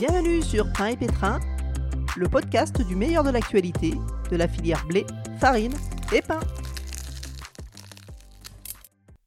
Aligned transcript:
Bienvenue 0.00 0.40
sur 0.40 0.72
Pain 0.72 0.86
et 0.86 0.96
Pétrin, 0.96 1.40
le 2.16 2.26
podcast 2.26 2.80
du 2.80 2.96
meilleur 2.96 3.22
de 3.22 3.28
l'actualité 3.28 3.92
de 4.30 4.36
la 4.36 4.48
filière 4.48 4.86
blé, 4.86 5.04
farine 5.38 5.74
et 6.10 6.22
pain. 6.22 6.40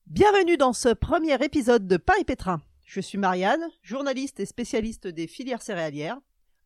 Bienvenue 0.08 0.58
dans 0.58 0.74
ce 0.74 0.90
premier 0.90 1.36
épisode 1.46 1.88
de 1.88 1.98
Pain 1.98 2.16
et 2.20 2.24
Pétrin. 2.24 2.60
Je 2.86 3.02
suis 3.02 3.20
Marianne, 3.20 3.70
journaliste 3.84 4.40
et 4.40 4.48
spécialiste 4.48 5.06
des 5.06 5.28
filières 5.28 5.62
céréalières. 5.62 6.18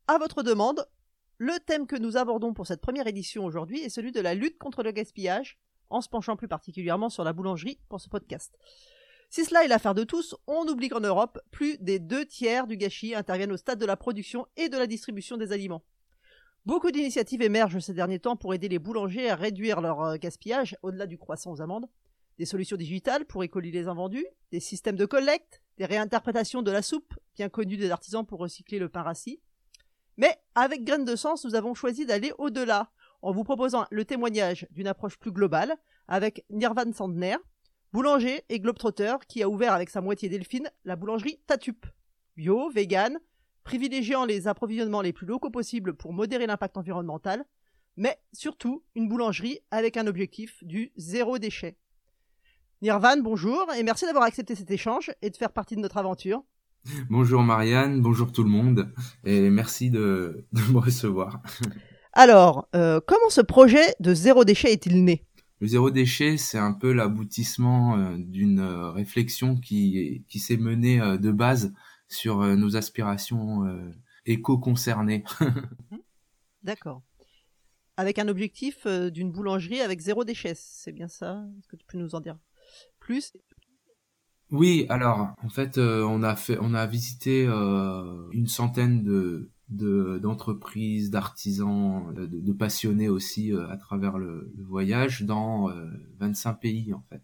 À 0.07 0.17
votre 0.19 0.41
demande, 0.41 0.87
le 1.37 1.59
thème 1.65 1.85
que 1.85 1.97
nous 1.97 2.15
abordons 2.15 2.53
pour 2.53 2.65
cette 2.65 2.79
première 2.79 3.07
édition 3.07 3.43
aujourd'hui 3.43 3.81
est 3.81 3.89
celui 3.89 4.13
de 4.13 4.21
la 4.21 4.35
lutte 4.35 4.57
contre 4.57 4.83
le 4.83 4.91
gaspillage, 4.91 5.59
en 5.89 5.99
se 5.99 6.07
penchant 6.07 6.37
plus 6.37 6.47
particulièrement 6.47 7.09
sur 7.09 7.25
la 7.25 7.33
boulangerie 7.33 7.81
pour 7.89 7.99
ce 7.99 8.07
podcast. 8.07 8.57
Si 9.29 9.43
cela 9.43 9.65
est 9.65 9.67
l'affaire 9.67 9.93
de 9.93 10.03
tous, 10.03 10.35
on 10.47 10.65
oublie 10.67 10.89
qu'en 10.89 11.01
Europe, 11.01 11.39
plus 11.51 11.77
des 11.79 11.99
deux 11.99 12.25
tiers 12.25 12.65
du 12.65 12.77
gâchis 12.77 13.13
interviennent 13.13 13.51
au 13.51 13.57
stade 13.57 13.79
de 13.79 13.85
la 13.85 13.97
production 13.97 14.47
et 14.55 14.69
de 14.69 14.77
la 14.77 14.87
distribution 14.87 15.37
des 15.37 15.51
aliments. 15.51 15.83
Beaucoup 16.65 16.91
d'initiatives 16.91 17.41
émergent 17.41 17.79
ces 17.79 17.93
derniers 17.93 18.19
temps 18.19 18.35
pour 18.35 18.53
aider 18.53 18.67
les 18.67 18.79
boulangers 18.79 19.29
à 19.29 19.35
réduire 19.35 19.79
leur 19.79 20.01
euh, 20.01 20.17
gaspillage 20.17 20.75
au-delà 20.81 21.05
du 21.07 21.17
croissant 21.17 21.51
aux 21.51 21.61
amandes. 21.61 21.87
Des 22.39 22.45
solutions 22.45 22.77
digitales 22.77 23.25
pour 23.25 23.43
écoller 23.43 23.71
les 23.71 23.87
invendus, 23.87 24.25
des 24.51 24.59
systèmes 24.59 24.95
de 24.95 25.05
collecte, 25.05 25.61
des 25.77 25.85
réinterprétations 25.85 26.61
de 26.61 26.71
la 26.71 26.81
soupe, 26.81 27.13
bien 27.35 27.49
connue 27.49 27.77
des 27.77 27.89
artisans 27.89 28.25
pour 28.25 28.39
recycler 28.39 28.79
le 28.79 28.89
pain 28.89 29.01
rassis. 29.01 29.39
Mais 30.17 30.37
avec 30.55 30.83
Graines 30.83 31.05
de 31.05 31.15
Sens, 31.15 31.45
nous 31.45 31.55
avons 31.55 31.73
choisi 31.73 32.05
d'aller 32.05 32.33
au-delà, 32.37 32.91
en 33.21 33.31
vous 33.31 33.43
proposant 33.43 33.85
le 33.89 34.05
témoignage 34.05 34.67
d'une 34.71 34.87
approche 34.87 35.17
plus 35.17 35.31
globale 35.31 35.75
avec 36.07 36.45
Nirvan 36.49 36.91
Sandner, 36.91 37.37
boulanger 37.93 38.43
et 38.49 38.59
globetrotter 38.59 39.15
qui 39.27 39.43
a 39.43 39.49
ouvert 39.49 39.73
avec 39.73 39.89
sa 39.89 40.01
moitié 40.01 40.29
delphine 40.29 40.69
la 40.85 40.95
boulangerie 40.95 41.39
Tatup. 41.47 41.85
Bio, 42.35 42.69
vegan, 42.69 43.19
privilégiant 43.63 44.25
les 44.25 44.47
approvisionnements 44.47 45.01
les 45.01 45.13
plus 45.13 45.25
locaux 45.25 45.49
possibles 45.49 45.95
pour 45.95 46.13
modérer 46.13 46.47
l'impact 46.47 46.77
environnemental, 46.77 47.45
mais 47.95 48.17
surtout 48.31 48.83
une 48.95 49.09
boulangerie 49.09 49.59
avec 49.71 49.97
un 49.97 50.07
objectif 50.07 50.63
du 50.63 50.91
zéro 50.95 51.39
déchet. 51.39 51.77
Nirvan, 52.81 53.17
bonjour 53.17 53.65
et 53.75 53.81
merci 53.81 54.05
d'avoir 54.05 54.23
accepté 54.23 54.53
cet 54.53 54.69
échange 54.69 55.11
et 55.23 55.31
de 55.31 55.35
faire 55.35 55.51
partie 55.51 55.75
de 55.75 55.81
notre 55.81 55.97
aventure. 55.97 56.43
Bonjour 57.09 57.41
Marianne, 57.41 58.01
bonjour 58.01 58.31
tout 58.31 58.43
le 58.43 58.49
monde 58.49 58.93
et 59.23 59.49
merci 59.49 59.89
de, 59.89 60.45
me 60.53 60.77
recevoir. 60.77 61.41
Alors, 62.13 62.67
euh, 62.75 62.99
comment 63.05 63.29
ce 63.29 63.41
projet 63.41 63.95
de 63.99 64.13
zéro 64.13 64.45
déchet 64.45 64.71
est-il 64.71 65.03
né? 65.03 65.25
Le 65.59 65.67
zéro 65.67 65.89
déchet, 65.89 66.37
c'est 66.37 66.59
un 66.59 66.73
peu 66.73 66.91
l'aboutissement 66.91 67.97
euh, 67.97 68.15
d'une 68.17 68.59
euh, 68.59 68.91
réflexion 68.91 69.55
qui, 69.55 70.23
qui 70.27 70.39
s'est 70.39 70.57
menée 70.57 71.01
euh, 71.01 71.17
de 71.17 71.31
base 71.31 71.73
sur 72.09 72.37
nos 72.55 72.77
aspirations 72.77 73.65
éco-concernées. 74.25 75.23
Mhm. 75.91 75.99
D'accord. 76.63 77.01
Avec 77.97 78.19
un 78.19 78.27
objectif 78.27 78.87
d'une 78.87 79.31
boulangerie 79.31 79.81
avec 79.81 79.99
zéro 79.99 80.23
déchet, 80.23 80.53
c'est 80.55 80.91
bien 80.91 81.07
ça? 81.07 81.45
Est-ce 81.59 81.67
que 81.67 81.75
tu 81.75 81.85
peux 81.85 81.97
nous 81.97 82.15
en 82.15 82.21
dire 82.21 82.37
plus? 82.99 83.33
Oui, 84.51 84.85
alors 84.89 85.33
en 85.43 85.49
fait, 85.49 85.77
on 85.77 86.23
a 86.23 86.35
fait, 86.35 86.57
on 86.61 86.73
a 86.73 86.85
visité 86.85 87.45
une 87.45 88.47
centaine 88.47 89.03
de 89.03 89.51
d'entreprises, 89.69 91.11
d'artisans, 91.11 92.13
de, 92.13 92.53
passionnés 92.53 93.09
aussi 93.09 93.53
euh, 93.53 93.69
à 93.69 93.77
travers 93.77 94.17
le, 94.17 94.51
voyage 94.57 95.23
dans 95.23 95.69
25 96.19 96.49
euh, 96.49 96.53
pays 96.53 96.93
en 96.93 97.03
fait. 97.09 97.21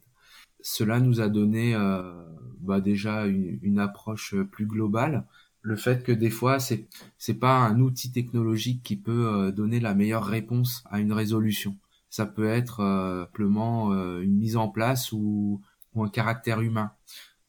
Cela 0.62 1.00
nous 1.00 1.22
a 1.22 1.30
donné 1.30 1.74
euh, 1.76 2.14
bah 2.60 2.82
déjà 2.82 3.28
une, 3.28 3.80
approche 3.80 4.36
plus 4.52 4.66
globale. 4.66 5.26
Le 5.62 5.78
fait 5.78 6.04
que 6.04 6.12
des 6.12 6.30
fois 6.30 6.60
c'est 6.60 6.88
c'est 7.18 7.34
pas 7.36 7.60
un 7.60 7.80
outil 7.80 8.12
technologique 8.12 8.84
qui 8.84 8.98
peut 8.98 9.52
donner 9.56 9.80
la 9.80 9.94
meilleure 9.94 10.26
réponse 10.26 10.84
à 10.90 11.00
une 11.00 11.14
résolution. 11.14 11.78
Ça 12.10 12.26
peut 12.26 12.48
être 12.48 12.78
simplement 13.26 13.94
une 14.20 14.36
mise 14.36 14.58
en 14.58 14.68
place 14.68 15.14
ou, 15.14 15.62
ou 15.96 16.04
un 16.04 16.10
caractère 16.10 16.60
humain. 16.62 16.92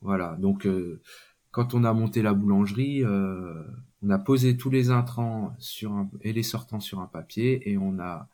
Voilà. 0.00 0.36
Donc 0.40 0.68
quand 1.50 1.74
on 1.74 1.84
a 1.84 1.92
monté 1.92 2.22
la 2.22 2.34
boulangerie, 2.34 3.04
on 4.04 4.10
a 4.10 4.18
posé 4.18 4.56
tous 4.56 4.70
les 4.70 4.90
intrants 4.90 5.54
sur 5.58 5.92
un, 5.92 6.10
et 6.20 6.32
les 6.32 6.42
sortants 6.42 6.80
sur 6.80 7.00
un 7.00 7.06
papier 7.06 7.70
et 7.70 7.78
on 7.78 7.98
a 7.98 8.28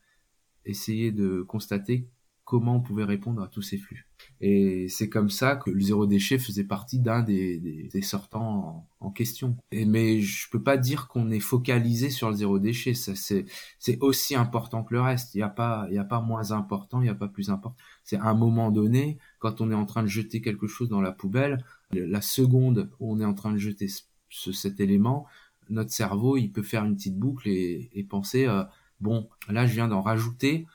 essayé 0.64 1.12
de 1.12 1.42
constater 1.42 2.08
comment 2.44 2.76
on 2.76 2.80
pouvait 2.80 3.04
répondre 3.04 3.40
à 3.40 3.46
tous 3.46 3.62
ces 3.62 3.78
flux. 3.78 4.08
Et 4.40 4.88
c'est 4.88 5.08
comme 5.08 5.30
ça 5.30 5.54
que 5.54 5.70
le 5.70 5.80
zéro 5.80 6.06
déchet 6.06 6.36
faisait 6.36 6.64
partie 6.64 6.98
d'un 6.98 7.22
des, 7.22 7.58
des, 7.58 8.02
sortants 8.02 8.88
en, 8.98 9.10
question. 9.12 9.56
Mais 9.70 10.20
je 10.20 10.50
peux 10.50 10.60
pas 10.60 10.76
dire 10.76 11.06
qu'on 11.06 11.30
est 11.30 11.38
focalisé 11.38 12.10
sur 12.10 12.28
le 12.28 12.34
zéro 12.34 12.58
déchet. 12.58 12.94
Ça, 12.94 13.14
c'est, 13.14 13.44
c'est 13.78 13.98
aussi 14.00 14.34
important 14.34 14.82
que 14.82 14.94
le 14.94 15.00
reste. 15.00 15.36
Il 15.36 15.38
n'y 15.38 15.44
a 15.44 15.48
pas, 15.48 15.86
il 15.90 15.94
y 15.94 15.98
a 15.98 16.04
pas 16.04 16.20
moins 16.20 16.50
important, 16.50 17.00
il 17.00 17.04
n'y 17.04 17.10
a 17.10 17.14
pas 17.14 17.28
plus 17.28 17.50
important. 17.50 17.76
C'est 18.02 18.16
à 18.16 18.24
un 18.24 18.34
moment 18.34 18.72
donné, 18.72 19.18
quand 19.38 19.60
on 19.60 19.70
est 19.70 19.74
en 19.74 19.86
train 19.86 20.02
de 20.02 20.08
jeter 20.08 20.40
quelque 20.40 20.66
chose 20.66 20.88
dans 20.88 21.00
la 21.00 21.12
poubelle, 21.12 21.64
la 21.92 22.20
seconde 22.20 22.90
où 22.98 23.14
on 23.14 23.20
est 23.20 23.24
en 23.24 23.34
train 23.34 23.52
de 23.52 23.58
jeter 23.58 23.86
ce, 24.28 24.52
cet 24.52 24.80
élément, 24.80 25.26
notre 25.70 25.90
cerveau, 25.92 26.36
il 26.36 26.50
peut 26.50 26.62
faire 26.62 26.84
une 26.84 26.96
petite 26.96 27.18
boucle 27.18 27.48
et, 27.48 27.90
et 27.92 28.04
penser, 28.04 28.46
euh, 28.46 28.64
bon, 29.00 29.28
là, 29.48 29.66
je 29.66 29.72
viens 29.72 29.88
d'en 29.88 30.02
rajouter, 30.02 30.66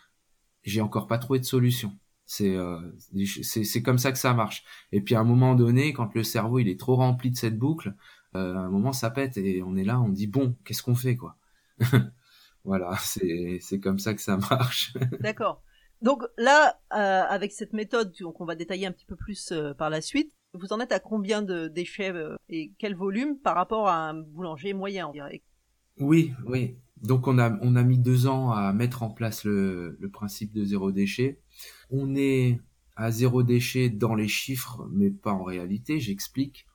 j'ai 0.63 0.81
encore 0.81 1.07
pas 1.07 1.17
trouvé 1.17 1.39
de 1.39 1.45
solution. 1.45 1.97
C'est 2.25 2.55
euh, 2.55 2.79
c'est 3.43 3.83
comme 3.83 3.99
ça 3.99 4.11
que 4.11 4.17
ça 4.17 4.33
marche. 4.33 4.63
Et 4.91 4.99
puis 5.01 5.13
à 5.13 5.19
un 5.19 5.23
moment 5.23 5.53
donné, 5.53 5.93
quand 5.93 6.15
le 6.15 6.23
cerveau 6.23 6.57
il 6.57 6.67
est 6.67 6.79
trop 6.79 6.95
rempli 6.95 7.29
de 7.29 7.37
cette 7.37 7.57
boucle, 7.57 7.93
euh, 8.35 8.55
à 8.55 8.59
un 8.61 8.69
moment 8.69 8.93
ça 8.93 9.11
pète 9.11 9.37
et 9.37 9.61
on 9.61 9.75
est 9.75 9.83
là, 9.83 10.01
on 10.01 10.09
dit 10.09 10.25
bon, 10.25 10.55
qu'est-ce 10.65 10.81
qu'on 10.81 10.95
fait 10.95 11.15
quoi? 11.15 11.37
Voilà, 12.63 12.97
c'est 12.99 13.59
c'est 13.61 13.79
comme 13.79 13.99
ça 13.99 14.15
que 14.15 14.21
ça 14.21 14.37
marche. 14.37 14.93
D'accord. 15.19 15.61
Donc 16.01 16.23
là, 16.37 16.79
euh, 16.93 17.21
avec 17.29 17.51
cette 17.51 17.73
méthode 17.73 18.11
qu'on 18.35 18.45
va 18.45 18.55
détailler 18.55 18.87
un 18.87 18.91
petit 18.91 19.05
peu 19.05 19.15
plus 19.15 19.51
euh, 19.51 19.73
par 19.75 19.91
la 19.91 20.01
suite, 20.01 20.33
vous 20.55 20.73
en 20.73 20.79
êtes 20.79 20.91
à 20.91 20.99
combien 20.99 21.41
de 21.41 21.67
déchets 21.67 22.11
euh, 22.11 22.35
et 22.49 22.71
quel 22.77 22.95
volume 22.95 23.37
par 23.37 23.55
rapport 23.55 23.87
à 23.87 24.09
un 24.09 24.13
boulanger 24.13 24.73
moyen, 24.73 25.07
on 25.07 25.11
dirait? 25.11 25.43
Oui, 25.99 26.33
oui. 26.45 26.77
Donc 27.01 27.27
on 27.27 27.37
a 27.37 27.57
on 27.61 27.75
a 27.75 27.83
mis 27.83 27.99
deux 27.99 28.27
ans 28.27 28.51
à 28.51 28.73
mettre 28.73 29.03
en 29.03 29.09
place 29.09 29.43
le, 29.43 29.97
principe 30.11 30.53
de 30.53 30.63
zéro 30.63 30.91
déchet. 30.91 31.39
On 31.89 32.15
est 32.15 32.59
à 32.95 33.11
zéro 33.11 33.43
déchet 33.43 33.89
dans 33.89 34.15
les 34.15 34.27
chiffres, 34.27 34.87
mais 34.91 35.09
pas 35.09 35.33
en 35.33 35.43
réalité. 35.43 35.99
J'explique. 35.99 36.65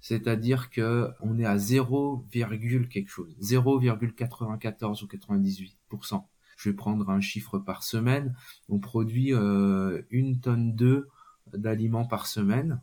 C'est-à-dire 0.00 0.70
que 0.70 1.08
on 1.20 1.38
est 1.38 1.46
à 1.46 1.56
0, 1.56 2.26
quelque 2.30 3.08
chose, 3.08 3.34
0,94 3.40 5.02
ou 5.02 5.06
98% 5.06 6.24
Je 6.58 6.68
vais 6.68 6.76
prendre 6.76 7.08
un 7.08 7.20
chiffre 7.20 7.58
par 7.58 7.82
semaine. 7.82 8.36
On 8.68 8.78
produit 8.78 9.32
euh, 9.32 10.02
une 10.10 10.40
tonne 10.40 10.74
de 10.74 11.08
d'aliments 11.54 12.04
par 12.04 12.26
semaine. 12.26 12.82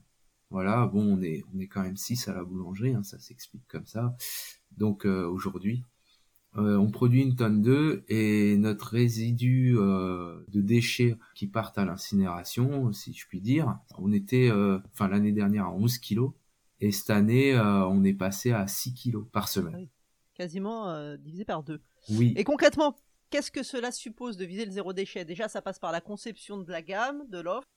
Voilà, 0.52 0.86
bon, 0.86 1.18
on 1.18 1.22
est, 1.22 1.44
on 1.56 1.60
est 1.60 1.68
quand 1.68 1.82
même 1.82 1.96
6 1.96 2.28
à 2.28 2.34
la 2.34 2.44
boulangerie, 2.44 2.94
hein, 2.94 3.04
ça 3.04 3.18
s'explique 3.20 3.66
comme 3.70 3.86
ça. 3.86 4.18
Donc 4.76 5.06
euh, 5.06 5.26
aujourd'hui, 5.26 5.86
euh, 6.58 6.76
on 6.76 6.92
produit 6.92 7.22
une 7.22 7.38
tonne 7.38 7.62
d'œufs 7.62 8.04
et 8.10 8.58
notre 8.58 8.90
résidu 8.90 9.78
euh, 9.78 10.44
de 10.50 10.60
déchets 10.60 11.18
qui 11.36 11.48
partent 11.48 11.78
à 11.78 11.86
l'incinération, 11.86 12.92
si 12.92 13.14
je 13.14 13.26
puis 13.28 13.40
dire, 13.40 13.80
on 13.98 14.12
était, 14.12 14.52
enfin 14.92 15.08
l'année 15.08 15.32
dernière 15.32 15.68
à 15.68 15.72
11 15.72 15.98
kilos 16.00 16.34
et 16.82 16.92
cette 16.92 17.12
année, 17.12 17.58
on 17.58 18.04
est 18.04 18.14
passé 18.14 18.52
à 18.52 18.68
6 18.68 18.94
kilos 18.94 19.26
par 19.32 19.48
semaine. 19.48 19.88
Quasiment 20.34 21.16
divisé 21.16 21.46
par 21.46 21.64
deux. 21.64 21.80
Oui. 22.10 22.34
Et 22.36 22.44
concrètement, 22.44 22.98
qu'est-ce 23.30 23.52
que 23.52 23.64
cela 23.64 23.92
suppose 23.92 24.36
de 24.36 24.44
viser 24.44 24.66
le 24.66 24.72
zéro 24.72 24.92
déchet? 24.92 25.24
Déjà, 25.24 25.48
ça 25.48 25.62
passe 25.62 25.80
par 25.80 25.94
la 25.94 26.02
conception 26.02 26.58
de 26.58 26.70
la 26.70 26.82
gamme, 26.82 27.24
de 27.30 27.40
l'offre? 27.40 27.68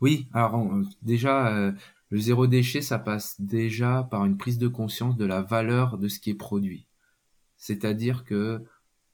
Oui, 0.00 0.28
alors 0.32 0.70
déjà, 1.02 1.72
le 2.14 2.20
zéro 2.20 2.46
déchet, 2.46 2.80
ça 2.80 3.00
passe 3.00 3.40
déjà 3.40 4.06
par 4.08 4.24
une 4.24 4.36
prise 4.36 4.58
de 4.58 4.68
conscience 4.68 5.16
de 5.16 5.24
la 5.24 5.42
valeur 5.42 5.98
de 5.98 6.06
ce 6.06 6.20
qui 6.20 6.30
est 6.30 6.34
produit. 6.34 6.86
C'est-à-dire 7.56 8.22
que 8.22 8.62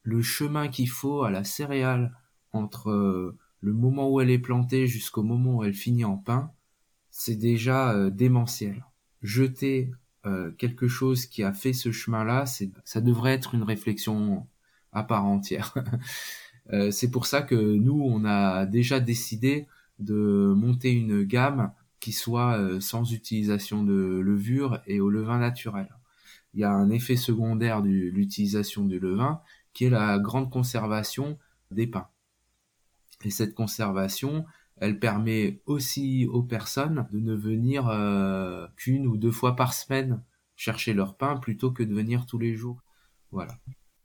le 0.02 0.20
chemin 0.20 0.68
qu'il 0.68 0.90
faut 0.90 1.22
à 1.22 1.30
la 1.30 1.42
céréale 1.42 2.14
entre 2.52 2.90
euh, 2.90 3.38
le 3.62 3.72
moment 3.72 4.10
où 4.10 4.20
elle 4.20 4.28
est 4.28 4.38
plantée 4.38 4.86
jusqu'au 4.86 5.22
moment 5.22 5.56
où 5.56 5.64
elle 5.64 5.72
finit 5.72 6.04
en 6.04 6.18
pain, 6.18 6.52
c'est 7.10 7.36
déjà 7.36 7.94
euh, 7.94 8.10
démentiel. 8.10 8.84
Jeter 9.22 9.90
euh, 10.26 10.50
quelque 10.50 10.86
chose 10.86 11.24
qui 11.24 11.42
a 11.42 11.54
fait 11.54 11.72
ce 11.72 11.92
chemin-là, 11.92 12.44
ça 12.84 13.00
devrait 13.00 13.32
être 13.32 13.54
une 13.54 13.62
réflexion 13.62 14.46
à 14.92 15.04
part 15.04 15.24
entière. 15.24 15.74
c'est 16.90 17.10
pour 17.10 17.24
ça 17.24 17.40
que 17.40 17.54
nous, 17.54 17.98
on 17.98 18.26
a 18.26 18.66
déjà 18.66 19.00
décidé 19.00 19.68
de 20.00 20.52
monter 20.54 20.90
une 20.92 21.24
gamme 21.24 21.72
qui 22.00 22.12
soit 22.12 22.58
euh, 22.58 22.80
sans 22.80 23.12
utilisation 23.12 23.84
de 23.84 24.20
levure 24.20 24.80
et 24.86 25.00
au 25.00 25.10
levain 25.10 25.38
naturel. 25.38 25.88
Il 26.54 26.60
y 26.60 26.64
a 26.64 26.72
un 26.72 26.90
effet 26.90 27.16
secondaire 27.16 27.82
de 27.82 27.88
l'utilisation 27.88 28.84
du 28.84 28.98
levain 28.98 29.40
qui 29.72 29.84
est 29.84 29.90
la 29.90 30.18
grande 30.18 30.50
conservation 30.50 31.38
des 31.70 31.86
pains. 31.86 32.08
Et 33.24 33.30
cette 33.30 33.54
conservation, 33.54 34.46
elle 34.76 34.98
permet 34.98 35.62
aussi 35.66 36.26
aux 36.26 36.42
personnes 36.42 37.06
de 37.12 37.20
ne 37.20 37.34
venir 37.34 37.88
euh, 37.88 38.66
qu'une 38.76 39.06
ou 39.06 39.16
deux 39.16 39.30
fois 39.30 39.54
par 39.54 39.74
semaine 39.74 40.22
chercher 40.56 40.92
leur 40.92 41.16
pain 41.16 41.36
plutôt 41.36 41.70
que 41.70 41.82
de 41.82 41.94
venir 41.94 42.26
tous 42.26 42.38
les 42.38 42.54
jours. 42.54 42.82
Voilà. 43.30 43.54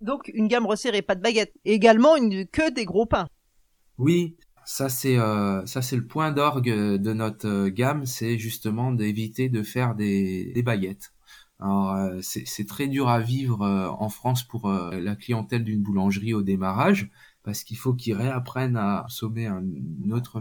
Donc 0.02 0.30
une 0.34 0.48
gamme 0.48 0.66
resserrée, 0.66 1.02
pas 1.02 1.16
de 1.16 1.22
baguette. 1.22 1.54
également 1.64 2.16
une, 2.16 2.46
que 2.46 2.72
des 2.72 2.86
gros 2.86 3.06
pains. 3.06 3.28
Oui, 3.98 4.38
ça 4.66 4.90
c'est 4.90 5.18
euh, 5.18 5.66
ça 5.66 5.82
c'est 5.82 5.96
le 5.96 6.06
point 6.06 6.32
d'orgue 6.32 6.70
de 6.70 7.14
notre 7.14 7.48
euh, 7.48 7.70
gamme, 7.70 8.06
c'est 8.06 8.38
justement 8.38 8.92
d'éviter 8.92 9.50
de 9.50 9.64
faire 9.64 9.96
des, 9.96 10.52
baguettes. 10.66 11.14
Alors 11.60 11.94
euh, 11.96 12.20
c'est 12.22 12.68
très 12.68 12.88
dur 12.88 13.08
à 13.08 13.20
vivre 13.20 13.62
en 14.00 14.10
France 14.10 14.44
pour 14.44 14.70
la 14.70 15.16
clientèle 15.16 15.64
d'une 15.64 15.82
boulangerie 15.82 16.34
au 16.34 16.42
démarrage 16.42 17.10
parce 17.44 17.64
qu'il 17.64 17.78
faut 17.78 17.94
qu'ils 17.94 18.16
réapprennent 18.16 18.76
à 18.76 19.04
consommer 19.04 19.50
d'une 19.62 20.14
autre, 20.14 20.40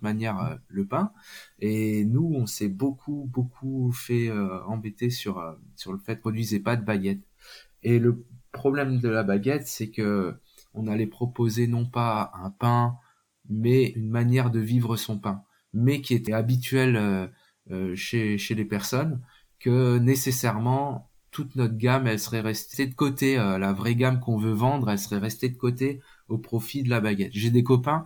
manière 0.00 0.58
le 0.68 0.86
pain. 0.86 1.12
Et 1.58 2.04
nous, 2.04 2.32
on 2.34 2.46
s'est 2.46 2.68
beaucoup, 2.68 3.28
beaucoup 3.32 3.90
fait 3.92 4.30
embêter 4.66 5.10
sur, 5.10 5.40
le 5.40 5.98
fait 5.98 6.16
qu'on 6.16 6.20
produisait 6.20 6.60
pas 6.60 6.76
de 6.76 6.84
baguettes. 6.84 7.26
Et 7.82 7.98
le 7.98 8.24
problème 8.52 9.00
de 9.00 9.08
la 9.08 9.24
baguette, 9.24 9.66
c'est 9.66 9.90
que 9.90 10.36
on 10.72 10.86
allait 10.86 11.06
proposer 11.06 11.66
non 11.66 11.84
pas 11.84 12.30
un 12.34 12.50
pain, 12.50 12.96
mais 13.48 13.90
une 13.90 14.10
manière 14.10 14.50
de 14.50 14.60
vivre 14.60 14.96
son 14.96 15.18
pain, 15.18 15.42
mais 15.72 16.00
qui 16.00 16.14
était 16.14 16.32
habituelle 16.32 16.96
euh, 16.96 17.26
euh, 17.70 17.94
chez, 17.94 18.38
chez 18.38 18.54
les 18.54 18.64
personnes, 18.64 19.20
que 19.60 19.98
nécessairement 19.98 21.10
toute 21.30 21.54
notre 21.56 21.76
gamme, 21.76 22.06
elle 22.06 22.18
serait 22.18 22.40
restée 22.40 22.86
de 22.86 22.94
côté, 22.94 23.38
euh, 23.38 23.58
la 23.58 23.72
vraie 23.72 23.94
gamme 23.94 24.20
qu'on 24.20 24.38
veut 24.38 24.52
vendre, 24.52 24.90
elle 24.90 24.98
serait 24.98 25.18
restée 25.18 25.48
de 25.48 25.56
côté 25.56 26.00
au 26.28 26.38
profit 26.38 26.82
de 26.82 26.88
la 26.88 27.00
baguette. 27.00 27.32
J'ai 27.34 27.50
des 27.50 27.62
copains, 27.62 28.04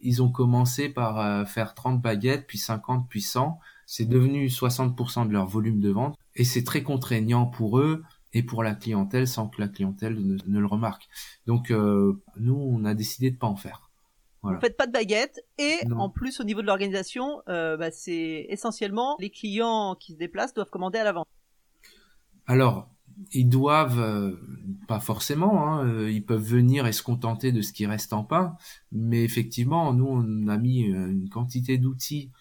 ils 0.00 0.22
ont 0.22 0.32
commencé 0.32 0.88
par 0.88 1.46
faire 1.46 1.74
30 1.74 2.00
baguettes, 2.00 2.46
puis 2.46 2.56
50, 2.56 3.06
puis 3.10 3.20
100. 3.20 3.58
C'est 3.84 4.06
devenu 4.06 4.46
60% 4.46 5.28
de 5.28 5.32
leur 5.32 5.46
volume 5.46 5.80
de 5.80 5.90
vente 5.90 6.16
et 6.36 6.44
c'est 6.44 6.64
très 6.64 6.82
contraignant 6.82 7.44
pour 7.44 7.78
eux 7.78 8.02
et 8.32 8.42
pour 8.42 8.62
la 8.62 8.74
clientèle 8.74 9.28
sans 9.28 9.48
que 9.48 9.60
la 9.60 9.68
clientèle 9.68 10.18
ne, 10.18 10.58
le 10.58 10.66
remarque. 10.66 11.06
Donc 11.46 11.70
nous, 11.70 12.54
on 12.54 12.84
a 12.86 12.94
décidé 12.94 13.30
de 13.30 13.36
pas 13.36 13.48
en 13.48 13.56
faire. 13.56 13.89
Voilà. 14.42 14.56
Vous 14.56 14.60
faites 14.62 14.76
pas 14.76 14.86
de 14.86 14.92
baguette 14.92 15.44
et 15.58 15.80
en 15.96 16.08
plus 16.08 16.40
au 16.40 16.44
niveau 16.44 16.62
de 16.62 16.66
l'organisation, 16.66 17.42
euh, 17.48 17.76
bah, 17.76 17.90
c'est 17.90 18.46
essentiellement 18.48 19.16
les 19.20 19.30
clients 19.30 19.96
qui 20.00 20.12
se 20.14 20.18
déplacent 20.18 20.54
doivent 20.54 20.70
commander 20.70 20.98
à 20.98 21.04
l'avance. 21.04 21.26
Alors 22.46 22.88
ils 23.32 23.48
doivent 23.48 24.00
euh, 24.00 24.32
pas 24.88 24.98
forcément, 24.98 25.68
hein, 25.68 26.08
ils 26.08 26.24
peuvent 26.24 26.42
venir 26.42 26.86
et 26.86 26.92
se 26.92 27.02
contenter 27.02 27.52
de 27.52 27.60
ce 27.60 27.74
qui 27.74 27.84
reste 27.84 28.14
en 28.14 28.24
pain, 28.24 28.56
mais 28.92 29.24
effectivement 29.24 29.92
nous 29.92 30.06
on 30.08 30.48
a 30.48 30.56
mis 30.56 30.80
une 30.80 31.28
quantité 31.28 31.76
d'outils 31.76 32.30
euh, 32.34 32.39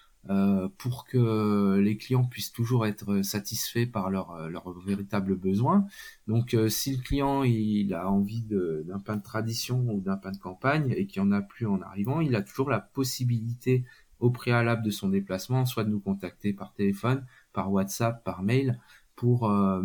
pour 0.77 1.05
que 1.05 1.79
les 1.79 1.97
clients 1.97 2.25
puissent 2.25 2.51
toujours 2.51 2.85
être 2.85 3.21
satisfaits 3.23 3.87
par 3.91 4.09
leurs 4.09 4.49
leur 4.49 4.71
véritables 4.79 5.35
besoins. 5.35 5.85
Donc 6.27 6.53
euh, 6.53 6.69
si 6.69 6.95
le 6.95 7.01
client 7.01 7.43
il 7.43 7.93
a 7.93 8.09
envie 8.09 8.41
d'un 8.41 8.99
pain 8.99 9.17
de 9.17 9.23
tradition 9.23 9.79
ou 9.89 10.01
d'un 10.01 10.17
pain 10.17 10.31
de 10.31 10.37
campagne 10.37 10.93
et 10.95 11.07
qu'il 11.07 11.21
n'y 11.23 11.29
en 11.29 11.31
a 11.31 11.41
plus 11.41 11.65
en 11.65 11.81
arrivant, 11.81 12.21
il 12.21 12.35
a 12.35 12.41
toujours 12.41 12.69
la 12.69 12.79
possibilité 12.79 13.85
au 14.19 14.29
préalable 14.29 14.83
de 14.83 14.91
son 14.91 15.09
déplacement, 15.09 15.65
soit 15.65 15.85
de 15.85 15.89
nous 15.89 16.01
contacter 16.01 16.53
par 16.53 16.73
téléphone, 16.73 17.25
par 17.53 17.71
WhatsApp, 17.71 18.23
par 18.23 18.43
mail, 18.43 18.79
pour 19.15 19.49
euh, 19.49 19.81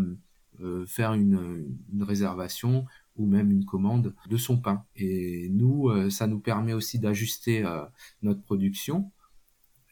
faire 0.86 1.14
une, 1.14 1.76
une, 1.92 2.02
réservation 2.02 2.84
ou 3.16 3.26
même 3.26 3.52
une 3.52 3.64
commande 3.64 4.14
de 4.28 4.36
son 4.36 4.60
pain. 4.60 4.84
Et 4.96 5.48
nous, 5.50 6.10
ça 6.10 6.26
nous 6.26 6.40
permet 6.40 6.72
aussi 6.72 6.98
d'ajuster 6.98 7.64
notre 8.22 8.42
production 8.42 9.10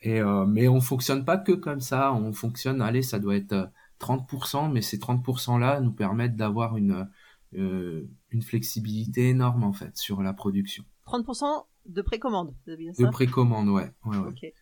et 0.03 0.21
euh, 0.21 0.45
mais 0.47 0.69
on 0.69 0.81
fonctionne 0.81 1.25
pas 1.25 1.39
que 1.39 1.53
comme 1.53 1.81
ça. 1.81 2.13
On 2.13 2.33
fonctionne, 2.33 2.83
allez, 2.83 3.03
ça 3.03 3.19
doit 3.19 3.37
être 3.37 3.71
30%, 4.01 4.67
euh, 4.67 4.73
mais 4.73 4.83
ces 4.83 4.99
30% 4.99 5.59
là 5.59 5.81
nous 5.81 5.93
permettent 5.93 6.37
d'avoir 6.37 6.77
une 6.77 7.09
euh, 7.55 8.09
une 8.31 8.43
flexibilité 8.43 9.29
énorme 9.29 9.65
en 9.65 9.73
fait 9.73 9.97
sur 9.97 10.23
la 10.23 10.33
production. 10.33 10.85
30% 11.07 11.67
de 11.87 12.03
précommande, 12.03 12.55
De 12.67 13.11
précommande, 13.11 13.69
ouais. 13.69 13.93
ouais, 14.05 14.17
ouais. 14.19 14.55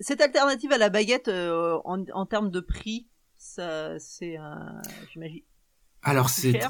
Cette 0.00 0.20
alternative 0.20 0.72
à 0.72 0.78
la 0.78 0.88
baguette 0.88 1.28
en, 1.28 2.04
en 2.12 2.26
termes 2.26 2.50
de 2.50 2.60
prix, 2.60 3.08
ça 3.36 3.98
c'est, 3.98 4.36
j'imagine. 5.12 5.42
Alors 6.02 6.28
c'est 6.30 6.60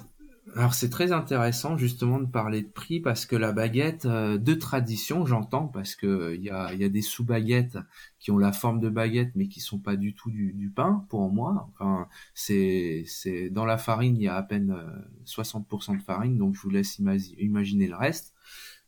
alors 0.57 0.75
c'est 0.75 0.91
très 0.91 1.13
intéressant 1.13 1.77
justement 1.77 2.19
de 2.19 2.27
parler 2.27 2.63
de 2.63 2.69
prix 2.69 2.99
parce 2.99 3.27
que 3.27 3.37
la 3.37 3.53
baguette 3.53 4.07
euh, 4.07 4.39
de 4.39 4.55
tradition, 4.55 5.25
j'entends, 5.25 5.69
parce 5.69 5.95
que 5.95 6.07
euh, 6.07 6.35
il 6.35 6.43
y 6.43 6.51
a, 6.51 6.75
y 6.75 6.83
a 6.83 6.89
des 6.89 7.01
sous-baguettes 7.01 7.79
qui 8.19 8.33
ont 8.33 8.39
la 8.39 8.53
forme 8.53 8.81
de 8.81 8.89
baguette 8.89 9.31
mais 9.37 9.47
qui 9.47 9.61
sont 9.61 9.79
pas 9.79 9.95
du 9.95 10.15
tout 10.15 10.31
du, 10.31 10.73
pain 10.75 11.07
pour 11.09 11.31
moi. 11.31 11.71
Enfin, 11.73 12.09
c'est 12.35 13.05
c'est 13.07 13.51
dans 13.51 13.65
la 13.65 13.79
farine 13.79 14.17
il 14.17 14.23
y 14.25 14.29
a 14.29 14.35
à 14.35 14.43
peine 14.43 14.77
60% 15.27 15.93
euh, 15.93 15.97
de 15.97 16.03
farine, 16.03 16.37
donc 16.39 16.57
je 16.57 16.61
vous 16.61 16.71
laisse 16.71 16.99
imaginer 17.39 17.87
le 17.87 17.97
reste. 17.97 18.35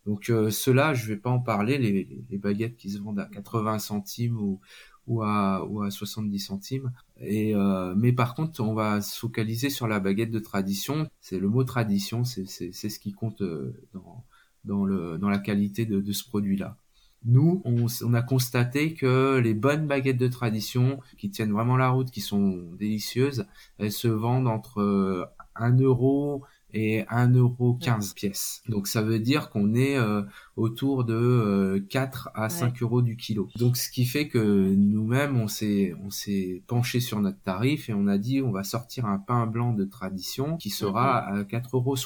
Donc 0.06 0.24
cela, 0.24 0.92
je 0.92 1.06
vais 1.08 1.16
pas 1.16 1.30
en 1.30 1.40
parler. 1.40 1.78
Les, 1.78 2.26
les 2.28 2.38
baguettes 2.38 2.76
qui 2.76 2.90
se 2.90 2.98
vendent 2.98 3.20
à 3.20 3.24
80 3.24 3.78
centimes 3.78 4.38
ou 4.38 4.60
ou 5.06 5.22
à, 5.22 5.66
ou 5.68 5.82
à 5.82 5.90
70 5.90 6.38
centimes. 6.38 6.92
Et 7.20 7.54
euh, 7.54 7.94
mais 7.96 8.12
par 8.12 8.34
contre, 8.34 8.60
on 8.62 8.74
va 8.74 9.00
se 9.00 9.18
focaliser 9.18 9.70
sur 9.70 9.86
la 9.86 10.00
baguette 10.00 10.30
de 10.30 10.38
tradition. 10.38 11.08
C'est 11.20 11.38
le 11.38 11.48
mot 11.48 11.64
tradition, 11.64 12.24
c'est 12.24 12.46
ce 12.46 12.98
qui 12.98 13.12
compte 13.12 13.42
euh, 13.42 13.72
dans 13.92 14.24
dans 14.64 14.84
le 14.84 15.18
dans 15.18 15.28
la 15.28 15.38
qualité 15.38 15.86
de, 15.86 16.00
de 16.00 16.12
ce 16.12 16.24
produit-là. 16.24 16.78
Nous, 17.26 17.62
on, 17.64 17.86
on, 18.02 18.12
a 18.12 18.20
constaté 18.20 18.92
que 18.92 19.38
les 19.38 19.54
bonnes 19.54 19.86
baguettes 19.86 20.18
de 20.18 20.28
tradition, 20.28 21.00
qui 21.16 21.30
tiennent 21.30 21.52
vraiment 21.52 21.78
la 21.78 21.88
route, 21.88 22.10
qui 22.10 22.20
sont 22.20 22.70
délicieuses, 22.78 23.46
elles 23.78 23.92
se 23.92 24.08
vendent 24.08 24.46
entre 24.46 25.32
1 25.54 25.78
euro 25.80 26.44
et 26.74 27.02
1,15€ 27.04 28.14
pièce. 28.14 28.62
Donc 28.68 28.86
ça 28.86 29.00
veut 29.00 29.20
dire 29.20 29.48
qu'on 29.50 29.74
est 29.74 29.96
euh, 29.96 30.22
autour 30.56 31.04
de 31.04 31.84
4 31.88 32.28
euh, 32.36 32.40
à 32.42 32.48
5 32.48 32.82
euros 32.82 33.00
du 33.00 33.16
kilo. 33.16 33.48
Donc 33.56 33.76
ce 33.76 33.90
qui 33.90 34.04
fait 34.04 34.28
que 34.28 34.74
nous-mêmes 34.74 35.36
on 35.36 35.48
s'est 35.48 35.94
on 36.04 36.10
s'est 36.10 36.62
penché 36.66 37.00
sur 37.00 37.20
notre 37.20 37.40
tarif 37.40 37.88
et 37.88 37.94
on 37.94 38.06
a 38.08 38.18
dit 38.18 38.42
on 38.42 38.50
va 38.50 38.64
sortir 38.64 39.06
un 39.06 39.18
pain 39.18 39.46
blanc 39.46 39.72
de 39.72 39.84
tradition 39.84 40.56
qui 40.56 40.70
sera 40.70 41.18
à 41.18 41.42
4,60 41.44 41.72
euros 41.72 41.96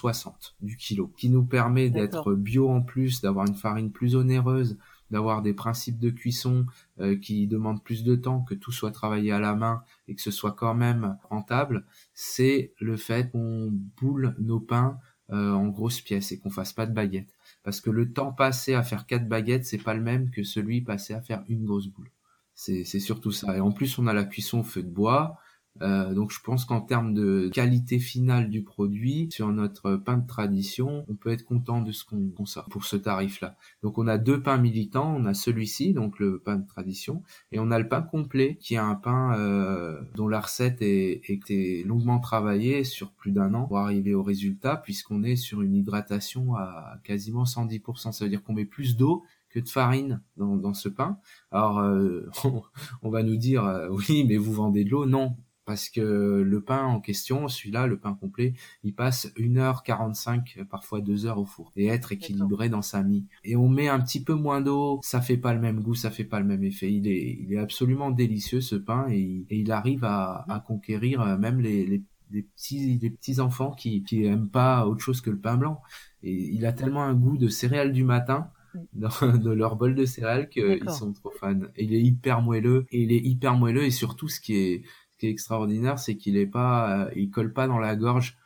du 0.61 0.77
kilo, 0.77 1.13
qui 1.17 1.31
nous 1.31 1.45
permet 1.45 1.91
d'être 1.91 2.35
bio 2.35 2.69
en 2.69 2.83
plus, 2.83 3.23
d'avoir 3.23 3.47
une 3.47 3.57
farine 3.57 3.91
plus 3.91 4.15
onéreuse 4.15 4.77
d'avoir 5.11 5.43
des 5.43 5.55
principes 5.55 5.99
de 5.99 6.11
cuisson 6.11 6.67
euh, 7.01 7.17
qui 7.17 7.47
demandent 7.47 7.83
plus 7.83 8.05
de 8.05 8.15
temps, 8.15 8.43
que 8.43 8.55
tout 8.55 8.73
soit 8.73 8.91
travaillé 8.91 9.33
à 9.33 9.41
la 9.41 9.55
main 9.55 9.83
et 10.07 10.15
que 10.15 10.23
ce 10.23 10.31
soit 10.31 10.53
quand 10.53 10.75
même 10.75 11.17
rentable, 11.31 11.85
c'est 12.15 12.73
le 12.81 12.97
fait 12.97 13.31
qu'on 13.31 13.71
boule 14.01 14.35
nos 14.39 14.61
pains 14.61 14.99
euh, 15.31 15.53
en 15.53 15.69
grosses 15.69 16.01
pièces 16.01 16.33
et 16.33 16.39
qu'on 16.39 16.51
fasse 16.51 16.73
pas 16.73 16.87
de 16.87 16.95
baguettes. 16.95 17.37
Parce 17.63 17.81
que 17.81 17.91
le 17.91 18.13
temps 18.13 18.33
passé 18.33 18.75
à 18.75 18.83
faire 18.83 19.07
quatre 19.07 19.29
baguettes, 19.29 19.67
c'est 19.67 19.77
pas 19.77 19.95
le 19.95 20.03
même 20.03 20.31
que 20.31 20.43
celui 20.43 20.81
passé 20.81 21.13
à 21.15 21.21
faire 21.21 21.45
une 21.49 21.67
grosse 21.67 21.89
boule. 21.89 22.11
C'est 22.55 22.85
surtout 22.85 23.31
ça. 23.31 23.57
Et 23.57 23.61
en 23.61 23.71
plus, 23.71 23.99
on 23.99 24.09
a 24.09 24.13
la 24.13 24.25
cuisson 24.25 24.61
au 24.61 24.63
feu 24.65 24.83
de 24.83 24.91
bois. 24.91 25.39
Euh, 25.83 26.15
donc 26.15 26.33
je 26.33 26.41
pense 26.41 26.65
qu'en 26.65 26.81
termes 26.81 27.15
de 27.15 27.51
qualité 27.53 27.99
finale 27.99 28.51
du 28.51 28.63
produit, 28.63 29.29
sur 29.31 29.49
notre 29.49 29.97
pain 29.97 30.19
de 30.19 30.27
tradition, 30.27 31.05
on 31.09 31.15
peut 31.15 31.31
être 31.31 31.45
content 31.45 31.83
de 31.83 31.93
ce 31.93 32.05
qu'on 32.05 32.47
sort 32.47 32.69
pour 32.69 32.85
ce 32.85 32.97
tarif-là. 32.97 33.57
Donc 33.83 33.99
on 33.99 34.07
a 34.07 34.19
deux 34.19 34.43
pains 34.43 34.59
militants, 34.59 35.15
on 35.17 35.25
a 35.25 35.35
celui-ci, 35.35 35.93
donc 35.93 36.19
le 36.19 36.39
pain 36.39 36.57
de 36.57 36.67
tradition, 36.67 37.23
et 37.53 37.59
on 37.59 37.71
a 37.71 37.79
le 37.79 37.89
pain 37.89 38.03
complet, 38.03 38.57
qui 38.61 38.75
est 38.75 38.79
un 38.79 38.95
pain 38.95 39.39
euh, 39.39 40.01
dont 40.15 40.29
la 40.29 40.41
recette 40.41 40.83
est, 40.83 41.29
été 41.29 41.85
longuement 41.85 42.19
travaillée 42.21 42.85
sur 42.85 43.13
plus 43.13 43.33
d'un 43.33 43.55
an 43.55 43.67
pour 43.67 43.79
arriver 43.79 44.15
au 44.15 44.23
résultat, 44.23 44.77
puisqu'on 44.77 45.23
est 45.23 45.37
sur 45.37 45.63
une 45.63 45.75
hydratation 45.75 46.55
à 46.57 46.99
quasiment 47.05 47.45
110%. 47.45 48.13
Ça 48.13 48.25
veut 48.25 48.31
dire 48.31 48.43
qu'on 48.43 48.55
met 48.55 48.65
plus 48.65 48.97
d'eau 48.97 49.25
que 49.51 49.61
de 49.61 49.69
farine 49.69 50.21
dans, 50.37 50.57
dans 50.57 50.75
ce 50.75 50.89
pain. 50.89 51.19
Alors, 51.51 51.79
euh, 51.79 52.29
on, 53.03 53.11
va 53.11 53.23
nous 53.23 53.37
dire, 53.37 53.89
oui, 53.91 54.25
mais 54.29 54.37
vous 54.37 54.53
vendez 54.53 54.85
de 54.85 54.91
l'eau? 54.91 55.07
Non, 55.07 55.37
parce 55.69 55.91
que 55.91 56.01
le 56.01 56.61
pain 56.63 56.83
en 56.87 56.99
question, 56.99 57.47
celui-là, 57.47 57.87
le 57.87 57.99
pain 57.99 58.15
complet, 58.15 58.55
il 58.85 58.95
passe 58.95 59.31
1h45, 59.37 60.65
parfois 60.65 61.03
2 61.03 61.27
heures 61.27 61.39
au 61.39 61.45
four, 61.45 61.75
et 61.77 61.89
être 61.89 62.11
équilibré 62.11 62.71
dans 62.71 62.81
sa 62.81 63.03
mie. 63.03 63.27
Et 63.45 63.55
on 63.55 63.69
met 63.69 63.87
un 63.87 64.01
petit 64.01 64.25
peu 64.25 64.33
moins 64.33 64.63
d'eau, 64.63 64.99
ça 65.03 65.21
fait 65.21 65.37
pas 65.37 65.53
le 65.53 65.61
même 65.61 65.83
goût, 65.83 65.95
ça 65.95 66.11
fait 66.11 66.25
pas 66.25 66.41
le 66.41 66.47
même 66.47 66.65
effet. 66.65 66.91
Il 66.91 67.07
est, 67.07 67.37
il 67.39 67.53
est 67.53 67.59
absolument 67.59 68.11
délicieux 68.11 68.63
ce 68.63 68.77
pain, 68.77 69.09
et, 69.11 69.45
il 69.51 69.71
arrive 69.71 70.05
à, 70.05 70.47
à, 70.49 70.59
conquérir 70.61 71.21
euh, 71.21 71.37
même 71.37 71.61
les, 71.61 71.85
les, 71.85 72.03
les, 72.31 72.43
petits, 72.45 72.99
les 72.99 73.11
petits 73.11 73.39
enfants 73.39 73.73
qui, 73.73 74.03
qui 74.05 74.25
aiment 74.25 74.49
pas 74.49 74.87
autre 74.87 75.05
chose 75.05 75.21
que 75.21 75.29
le 75.29 75.39
pain 75.39 75.59
blanc. 75.59 75.83
Et 76.23 76.33
il 76.33 76.65
a 76.65 76.73
tellement 76.73 77.03
un 77.03 77.13
goût 77.13 77.37
de 77.37 77.49
céréales 77.49 77.93
du 77.93 78.05
matin, 78.05 78.51
dans, 78.95 79.11
de 79.37 79.51
leur 79.51 79.77
bol 79.77 79.95
de 79.95 80.07
céréales 80.07 80.49
qu'ils 80.49 80.89
sont 80.89 81.13
trop 81.13 81.31
fans. 81.39 81.61
Et 81.77 81.85
il 81.85 81.95
est 81.95 82.03
hyper 82.03 82.41
moelleux, 82.41 82.87
et 82.91 83.03
il 83.03 83.13
est 83.13 83.21
hyper 83.21 83.55
moelleux, 83.55 83.85
et 83.85 83.91
surtout 83.91 84.29
ce 84.29 84.41
qui 84.41 84.57
est, 84.57 84.83
qui 85.19 85.27
est 85.27 85.31
extraordinaire, 85.31 85.99
c'est 85.99 86.17
qu'il 86.17 86.37
est 86.37 86.47
pas, 86.47 87.07
euh, 87.07 87.11
il 87.17 87.31
colle 87.31 87.53
pas 87.53 87.67
dans 87.67 87.79
la 87.79 87.97
gorge, 87.97 88.37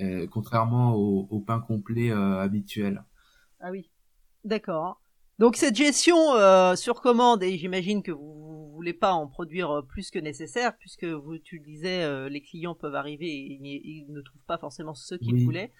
euh, 0.00 0.26
contrairement 0.26 0.94
au, 0.94 1.40
pain 1.40 1.60
complet 1.60 2.10
euh, 2.10 2.40
habituel. 2.40 3.04
Ah 3.60 3.70
oui, 3.70 3.90
d'accord. 4.44 5.00
Donc 5.38 5.56
cette 5.56 5.76
gestion 5.76 6.16
sur 6.76 7.00
commande, 7.00 7.42
et 7.42 7.56
j'imagine 7.58 8.02
que 8.02 8.12
vous 8.12 8.70
voulez 8.74 8.92
pas 8.92 9.12
en 9.12 9.26
produire 9.26 9.82
plus 9.88 10.10
que 10.10 10.18
nécessaire, 10.18 10.76
puisque 10.76 11.04
vous, 11.04 11.38
tu 11.38 11.58
le 11.58 11.64
disais, 11.64 12.28
les 12.28 12.42
clients 12.42 12.74
peuvent 12.74 12.94
arriver 12.94 13.26
et 13.26 13.58
ils, 13.62 14.06
ne 14.12 14.20
trouvent 14.20 14.44
pas 14.46 14.58
forcément 14.58 14.94
ce 14.94 15.14
qu'ils 15.14 15.44
voulaient. 15.44 15.72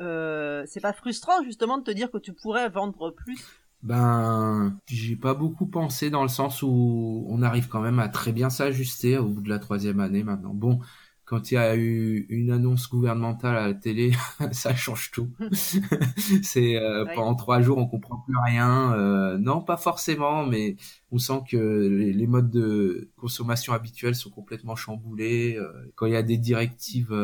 Euh, 0.00 0.64
c'est 0.66 0.80
pas 0.80 0.92
frustrant 0.92 1.42
justement 1.44 1.78
de 1.78 1.84
te 1.84 1.90
dire 1.90 2.10
que 2.10 2.18
tu 2.18 2.32
pourrais 2.32 2.68
vendre 2.68 3.10
plus 3.10 3.38
ben, 3.84 4.78
j'ai 4.88 5.14
pas 5.14 5.34
beaucoup 5.34 5.66
pensé 5.66 6.08
dans 6.08 6.22
le 6.22 6.28
sens 6.28 6.62
où 6.62 7.26
on 7.28 7.42
arrive 7.42 7.68
quand 7.68 7.80
même 7.82 7.98
à 7.98 8.08
très 8.08 8.32
bien 8.32 8.48
s'ajuster 8.48 9.18
au 9.18 9.28
bout 9.28 9.42
de 9.42 9.50
la 9.50 9.58
troisième 9.58 10.00
année 10.00 10.24
maintenant. 10.24 10.54
Bon, 10.54 10.80
quand 11.26 11.50
il 11.50 11.54
y 11.54 11.58
a 11.58 11.76
eu 11.76 12.24
une 12.30 12.50
annonce 12.50 12.88
gouvernementale 12.88 13.56
à 13.56 13.66
la 13.68 13.74
télé, 13.74 14.12
ça 14.52 14.74
change 14.74 15.10
tout. 15.10 15.30
c'est 16.42 16.76
euh, 16.76 17.04
pendant 17.14 17.34
trois 17.34 17.60
jours, 17.60 17.76
on 17.76 17.86
comprend 17.86 18.18
plus 18.18 18.36
rien. 18.38 18.94
Euh, 18.94 19.36
non, 19.36 19.60
pas 19.60 19.76
forcément, 19.76 20.46
mais 20.46 20.76
on 21.10 21.18
sent 21.18 21.42
que 21.50 21.56
les, 21.56 22.26
modes 22.26 22.50
de 22.50 23.10
consommation 23.16 23.74
habituels 23.74 24.14
sont 24.14 24.30
complètement 24.30 24.76
chamboulés. 24.76 25.56
Euh, 25.58 25.92
quand 25.94 26.06
il 26.06 26.12
y 26.12 26.16
a 26.16 26.22
des 26.22 26.38
directives 26.38 27.14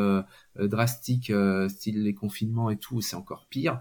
drastiques, 0.59 1.33
style 1.69 2.03
les 2.03 2.13
confinements 2.13 2.69
et 2.69 2.77
tout, 2.77 3.01
c'est 3.01 3.15
encore 3.15 3.47
pire. 3.49 3.79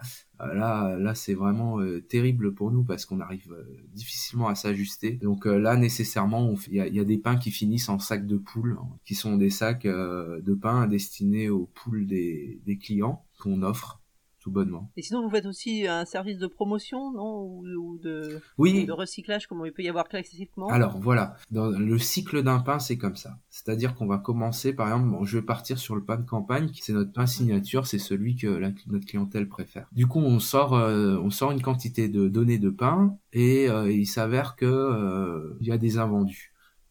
Là, 0.55 0.97
là, 0.97 1.15
c'est 1.15 1.35
vraiment 1.35 1.79
terrible 2.09 2.55
pour 2.55 2.71
nous 2.71 2.85
parce 2.85 3.05
qu'on 3.05 3.21
arrive 3.21 3.55
difficilement 3.95 4.49
à 4.49 4.55
s'ajuster. 4.55 5.13
Donc 5.13 5.45
là, 5.47 5.77
nécessairement, 5.77 6.55
il 6.69 6.77
y 6.77 7.01
a, 7.01 7.05
des 7.05 7.19
pains 7.19 7.37
qui 7.37 7.51
finissent 7.51 7.89
en 7.89 7.99
sacs 7.99 8.27
de 8.27 8.37
poules, 8.37 8.79
qui 9.05 9.15
sont 9.15 9.37
des 9.37 9.51
sacs 9.51 9.87
de 9.87 10.55
pain 10.55 10.87
destinés 10.87 11.49
aux 11.49 11.67
poules 11.67 12.07
des 12.07 12.79
clients 12.81 13.25
qu'on 13.39 13.63
offre 13.63 14.00
tout 14.41 14.51
bonnement. 14.51 14.91
Et 14.97 15.03
sinon, 15.03 15.23
vous 15.23 15.31
faites 15.31 15.47
aussi 15.47 15.87
un 15.87 16.05
service 16.05 16.39
de 16.39 16.47
promotion, 16.47 17.13
non? 17.13 17.45
Ou, 17.45 17.99
de, 18.03 18.41
oui. 18.59 18.87
de 18.87 18.93
recyclage, 18.93 19.47
comme 19.47 19.63
il 19.67 19.73
peut 19.73 19.83
y 19.83 19.89
avoir 19.89 20.09
classiquement? 20.09 20.69
Alors 20.69 20.99
voilà, 20.99 21.37
dans 21.51 21.69
le 21.69 21.99
cycle 21.99 22.43
d'un 22.43 22.59
pain, 22.61 22.79
c'est 22.79 22.97
comme 22.97 23.17
ça. 23.17 23.39
C'est-à-dire 23.51 23.95
qu'on 23.95 24.07
va 24.07 24.19
commencer, 24.19 24.73
par 24.73 24.89
exemple, 24.89 25.25
je 25.25 25.39
vais 25.39 25.45
partir 25.45 25.79
sur 25.79 25.95
le 25.95 26.03
pain 26.03 26.17
de 26.17 26.27
campagne, 26.27 26.71
qui 26.71 26.83
c'est 26.83 26.93
notre 26.93 27.13
pain 27.13 27.27
signature, 27.27 27.87
c'est 27.87 27.99
celui 27.99 28.37
que 28.37 28.47
notre 28.87 29.07
clientèle 29.07 29.49
préfère. 29.49 29.87
Du 29.93 30.07
coup, 30.07 30.21
on 30.21 30.39
sort, 30.41 30.75
euh, 30.75 31.19
on 31.23 31.31
sort 31.31 31.53
une 31.53 31.63
quantité 31.63 32.09
de 32.09 32.29
données 32.29 32.59
de 32.59 32.71
pain, 32.71 33.17
et 33.33 33.69
euh, 33.69 33.91
il 33.91 34.07
s'avère 34.07 34.57
que 34.57 34.67
euh, 34.67 35.57
il 35.61 35.67
y 35.67 35.73
a 35.73 35.79
des 35.79 35.99
invendus. 35.99 36.50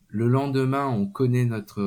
Le 0.10 0.28
lendemain, 0.28 0.88
on 0.88 1.06
connaît 1.06 1.46
notre, 1.46 1.82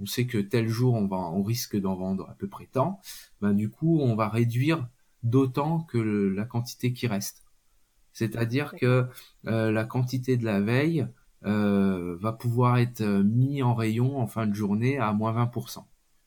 on 0.00 0.06
sait 0.06 0.26
que 0.26 0.38
tel 0.38 0.68
jour 0.68 0.94
on 0.94 1.06
va, 1.06 1.18
on 1.18 1.42
risque 1.42 1.78
d'en 1.78 1.94
vendre 1.94 2.28
à 2.30 2.34
peu 2.34 2.48
près 2.48 2.66
tant. 2.66 3.00
Ben 3.40 3.52
du 3.52 3.68
coup, 3.68 4.00
on 4.00 4.14
va 4.14 4.28
réduire 4.28 4.88
d'autant 5.22 5.80
que 5.80 5.98
la 5.98 6.44
quantité 6.44 6.92
qui 6.92 7.06
reste. 7.06 7.44
C'est-à-dire 8.12 8.74
que 8.74 9.06
euh, 9.46 9.70
la 9.70 9.84
quantité 9.84 10.36
de 10.36 10.44
la 10.44 10.60
veille 10.60 11.06
euh, 11.44 12.16
va 12.20 12.32
pouvoir 12.32 12.78
être 12.78 13.02
mis 13.02 13.62
en 13.62 13.74
rayon 13.74 14.18
en 14.18 14.26
fin 14.26 14.46
de 14.46 14.54
journée 14.54 14.98
à 14.98 15.12
moins 15.12 15.32
20%. 15.32 15.84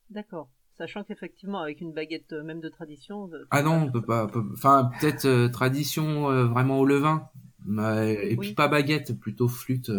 D'accord. 0.09 0.49
Sachant 0.77 1.03
qu'effectivement, 1.03 1.61
avec 1.61 1.79
une 1.79 1.93
baguette 1.93 2.33
euh, 2.33 2.43
même 2.43 2.59
de 2.59 2.69
tradition. 2.69 3.29
Ah 3.49 3.63
non, 3.63 3.83
on 3.83 3.91
peut 3.91 4.01
pas. 4.01 4.27
Enfin, 4.53 4.91
peut-être 4.99 5.47
tradition 5.51 6.47
vraiment 6.47 6.79
au 6.79 6.85
levain, 6.85 7.29
et 7.67 8.35
puis 8.37 8.53
pas 8.53 8.67
baguette, 8.67 9.17
plutôt 9.17 9.47
flûte 9.47 9.91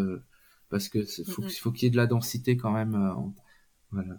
parce 0.71 0.89
que 0.89 1.05
faut, 1.05 1.43
faut 1.49 1.73
qu'il 1.73 1.85
y 1.85 1.87
ait 1.87 1.91
de 1.91 1.97
la 1.97 2.07
densité 2.07 2.57
quand 2.57 2.71
même. 2.71 2.95
Euh, 2.95 3.15
voilà. 3.91 4.15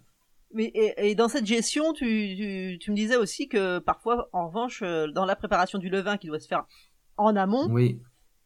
Mais 0.53 0.71
et, 0.73 1.13
dans 1.15 1.27
cette 1.27 1.45
gestion, 1.45 1.93
tu, 1.93 2.77
tu, 2.79 2.91
me 2.91 2.95
disais 2.95 3.17
aussi 3.17 3.49
que 3.49 3.79
parfois, 3.79 4.29
en 4.31 4.47
revanche, 4.47 4.81
euh, 4.81 5.07
dans 5.07 5.25
la 5.25 5.35
préparation 5.35 5.77
du 5.77 5.89
levain 5.89 6.17
qui 6.17 6.27
doit 6.27 6.39
se 6.39 6.47
faire 6.47 6.65
en 7.17 7.35
amont, 7.35 7.67
oui. 7.69 7.99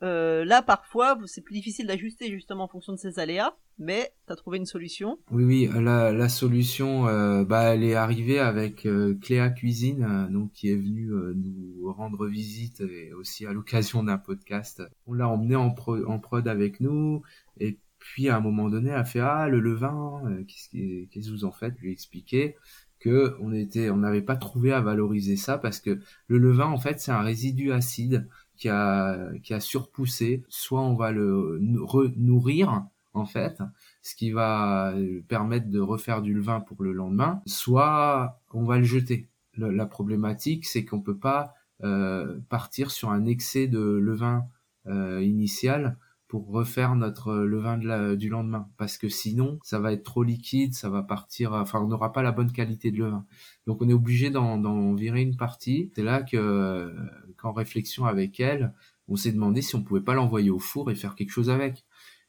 Euh, 0.03 0.43
là, 0.45 0.61
parfois, 0.61 1.17
c'est 1.25 1.41
plus 1.41 1.53
difficile 1.53 1.85
d'ajuster 1.85 2.31
justement 2.31 2.63
en 2.63 2.67
fonction 2.67 2.93
de 2.93 2.97
ces 2.97 3.19
aléas, 3.19 3.55
mais 3.77 4.11
tu 4.25 4.33
as 4.33 4.35
trouvé 4.35 4.57
une 4.57 4.65
solution. 4.65 5.19
Oui, 5.29 5.43
oui, 5.43 5.69
la, 5.73 6.11
la 6.11 6.29
solution, 6.29 7.07
euh, 7.07 7.43
bah, 7.43 7.73
elle 7.75 7.83
est 7.83 7.93
arrivée 7.93 8.39
avec 8.39 8.85
euh, 8.87 9.15
Cléa 9.21 9.49
Cuisine, 9.49 10.27
donc 10.31 10.51
qui 10.53 10.71
est 10.71 10.75
venue 10.75 11.11
nous 11.35 11.93
rendre 11.93 12.27
visite 12.27 12.81
et 12.81 13.13
aussi 13.13 13.45
à 13.45 13.53
l'occasion 13.53 14.03
d'un 14.03 14.17
podcast. 14.17 14.81
On 15.05 15.13
l'a 15.13 15.27
emmené 15.27 15.55
en, 15.55 15.75
en 16.07 16.19
prod 16.19 16.47
avec 16.47 16.79
nous 16.79 17.21
et 17.59 17.77
puis 18.01 18.29
à 18.29 18.35
un 18.35 18.39
moment 18.39 18.67
donné, 18.67 18.89
elle 18.89 18.95
a 18.95 19.05
fait 19.05 19.19
ah 19.19 19.47
le 19.47 19.59
levain, 19.59 20.23
qu'est-ce 20.47 20.69
que 20.69 21.31
vous 21.31 21.45
en 21.45 21.51
faites? 21.51 21.75
Je 21.77 21.81
lui 21.83 21.89
ai 21.89 21.93
expliqué 21.93 22.55
que 22.99 23.37
on 23.39 23.53
était, 23.53 23.89
on 23.91 23.97
n'avait 23.97 24.21
pas 24.21 24.35
trouvé 24.35 24.73
à 24.73 24.81
valoriser 24.81 25.35
ça 25.35 25.57
parce 25.57 25.79
que 25.79 25.99
le 26.27 26.37
levain 26.37 26.67
en 26.67 26.77
fait 26.77 26.99
c'est 26.99 27.11
un 27.11 27.21
résidu 27.21 27.71
acide 27.71 28.27
qui 28.57 28.69
a, 28.69 29.31
qui 29.43 29.53
a 29.53 29.59
surpoussé, 29.59 30.43
soit 30.49 30.81
on 30.81 30.95
va 30.95 31.11
le 31.11 31.57
nourrir 31.59 32.85
en 33.13 33.25
fait, 33.25 33.61
ce 34.01 34.15
qui 34.15 34.31
va 34.31 34.93
permettre 35.27 35.69
de 35.69 35.79
refaire 35.79 36.21
du 36.21 36.33
levain 36.33 36.59
pour 36.59 36.81
le 36.83 36.93
lendemain, 36.93 37.41
soit 37.45 38.39
on 38.51 38.63
va 38.63 38.77
le 38.77 38.83
jeter. 38.83 39.27
la 39.57 39.85
problématique, 39.85 40.65
c'est 40.65 40.85
qu'on 40.85 41.01
peut 41.01 41.17
pas 41.17 41.53
euh, 41.83 42.39
partir 42.49 42.91
sur 42.91 43.09
un 43.09 43.25
excès 43.25 43.67
de 43.67 43.79
levain 43.79 44.45
euh, 44.87 45.21
initial 45.23 45.97
pour 46.31 46.47
refaire 46.47 46.95
notre 46.95 47.33
levain 47.33 47.77
de 47.77 47.85
la, 47.85 48.15
du 48.15 48.29
lendemain. 48.29 48.69
Parce 48.77 48.97
que 48.97 49.09
sinon 49.09 49.59
ça 49.63 49.79
va 49.79 49.91
être 49.91 50.03
trop 50.03 50.23
liquide 50.23 50.73
ça 50.73 50.89
va 50.89 51.03
partir 51.03 51.51
enfin 51.51 51.81
on 51.81 51.89
n'aura 51.89 52.13
pas 52.13 52.23
la 52.23 52.31
bonne 52.31 52.53
qualité 52.53 52.89
de 52.89 52.99
levain 52.99 53.25
donc 53.67 53.81
on 53.81 53.89
est 53.89 53.93
obligé 53.93 54.29
d'en 54.29 54.93
virer 54.93 55.21
une 55.23 55.35
partie. 55.35 55.91
C'est 55.93 56.03
là 56.03 56.23
que 56.23 56.95
qu'en 57.35 57.51
réflexion 57.51 58.05
avec 58.05 58.39
elle 58.39 58.73
on 59.09 59.17
s'est 59.17 59.33
demandé 59.33 59.61
si 59.61 59.75
on 59.75 59.83
pouvait 59.83 59.99
pas 59.99 60.13
l'envoyer 60.13 60.51
au 60.51 60.59
four 60.59 60.89
et 60.89 60.95
faire 60.95 61.15
quelque 61.15 61.31
chose 61.31 61.49
avec. 61.49 61.83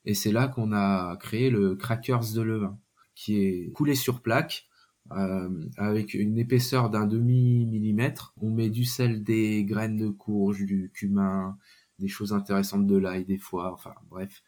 Et 0.04 0.14
c'est 0.14 0.32
là 0.32 0.48
qu'on 0.48 0.72
a 0.72 1.16
créé 1.18 1.48
le 1.48 1.76
crackers 1.76 2.32
de 2.34 2.42
levain 2.42 2.76
qui 3.14 3.36
est 3.38 3.70
coulé 3.70 3.94
sur 3.94 4.20
plaque 4.20 4.66
euh, 5.12 5.48
avec 5.76 6.14
une 6.14 6.38
épaisseur 6.38 6.90
d'un 6.90 7.06
demi 7.06 7.66
millimètre 7.66 8.34
on 8.40 8.50
met 8.50 8.68
du 8.68 8.84
sel 8.84 9.22
des 9.22 9.64
graines 9.64 9.96
de 9.96 10.08
courge 10.08 10.64
du 10.64 10.90
cumin 10.92 11.56
des 11.98 12.08
choses 12.08 12.32
intéressantes 12.32 12.86
de 12.86 12.96
l'ail 12.96 13.24
des 13.24 13.38
fois, 13.38 13.72
enfin 13.72 13.94
bref, 14.10 14.42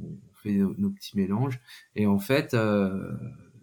on 0.00 0.18
fait 0.42 0.52
nos, 0.54 0.90
petits 0.90 1.16
mélanges. 1.16 1.60
Et 1.96 2.06
en 2.06 2.18
fait, 2.18 2.54
euh, 2.54 3.12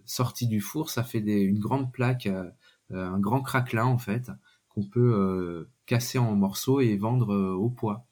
sorti 0.07 0.47
du 0.47 0.61
four, 0.61 0.89
ça 0.89 1.03
fait 1.03 1.21
des, 1.21 1.41
une 1.41 1.59
grande 1.59 1.91
plaque, 1.91 2.27
euh, 2.27 2.49
un 2.91 3.19
grand 3.19 3.41
craquelin 3.41 3.85
en 3.85 3.97
fait, 3.97 4.31
qu'on 4.69 4.83
peut 4.83 5.13
euh, 5.13 5.69
casser 5.85 6.17
en 6.17 6.35
morceaux 6.35 6.79
et 6.81 6.95
vendre 6.97 7.33
euh, 7.33 7.53
au 7.53 7.69
poids. 7.69 8.05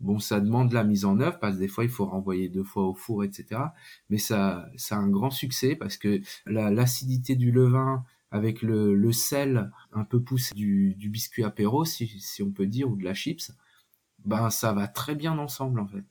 Bon, 0.00 0.18
ça 0.20 0.40
demande 0.40 0.72
la 0.72 0.84
mise 0.84 1.04
en 1.04 1.18
œuvre 1.20 1.38
parce 1.40 1.56
que 1.56 1.60
des 1.60 1.68
fois 1.68 1.84
il 1.84 1.90
faut 1.90 2.06
renvoyer 2.06 2.48
deux 2.48 2.64
fois 2.64 2.84
au 2.84 2.94
four, 2.94 3.24
etc. 3.24 3.60
Mais 4.10 4.18
ça, 4.18 4.68
ça 4.76 4.96
a 4.96 5.00
un 5.00 5.08
grand 5.08 5.30
succès 5.30 5.74
parce 5.74 5.96
que 5.96 6.20
l'acidité 6.46 7.34
du 7.34 7.50
levain 7.50 8.04
avec 8.30 8.62
le, 8.62 8.94
le, 8.94 9.12
sel 9.12 9.72
un 9.92 10.04
peu 10.04 10.22
poussé 10.22 10.54
du, 10.54 10.94
du 10.94 11.08
biscuit 11.08 11.44
apéro, 11.44 11.84
si, 11.84 12.06
si, 12.20 12.42
on 12.42 12.52
peut 12.52 12.66
dire, 12.66 12.88
ou 12.88 12.96
de 12.96 13.02
la 13.02 13.14
chips, 13.14 13.50
ben 14.24 14.50
ça 14.50 14.72
va 14.72 14.88
très 14.88 15.14
bien 15.14 15.38
ensemble 15.38 15.80
en 15.80 15.86
fait. 15.86 16.04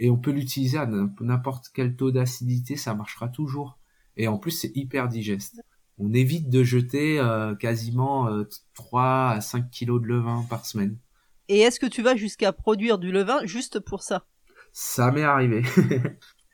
Et 0.00 0.10
on 0.10 0.16
peut 0.16 0.30
l'utiliser 0.30 0.78
à 0.78 0.86
n'importe 0.86 1.70
quel 1.74 1.96
taux 1.96 2.10
d'acidité, 2.10 2.76
ça 2.76 2.94
marchera 2.94 3.28
toujours. 3.28 3.78
Et 4.16 4.28
en 4.28 4.38
plus 4.38 4.52
c'est 4.52 4.76
hyper 4.76 5.08
digeste. 5.08 5.60
On 5.98 6.12
évite 6.12 6.48
de 6.48 6.62
jeter 6.62 7.18
euh, 7.18 7.56
quasiment 7.56 8.28
3 8.74 9.02
euh, 9.02 9.36
à 9.36 9.40
5 9.40 9.70
kilos 9.70 10.00
de 10.00 10.06
levain 10.06 10.46
par 10.48 10.64
semaine. 10.64 10.96
Et 11.48 11.60
est-ce 11.60 11.80
que 11.80 11.86
tu 11.86 12.02
vas 12.02 12.14
jusqu'à 12.14 12.52
produire 12.52 12.98
du 12.98 13.10
levain 13.10 13.44
juste 13.44 13.80
pour 13.80 14.02
ça? 14.02 14.26
Ça 14.72 15.10
m'est 15.10 15.22
arrivé. 15.22 15.62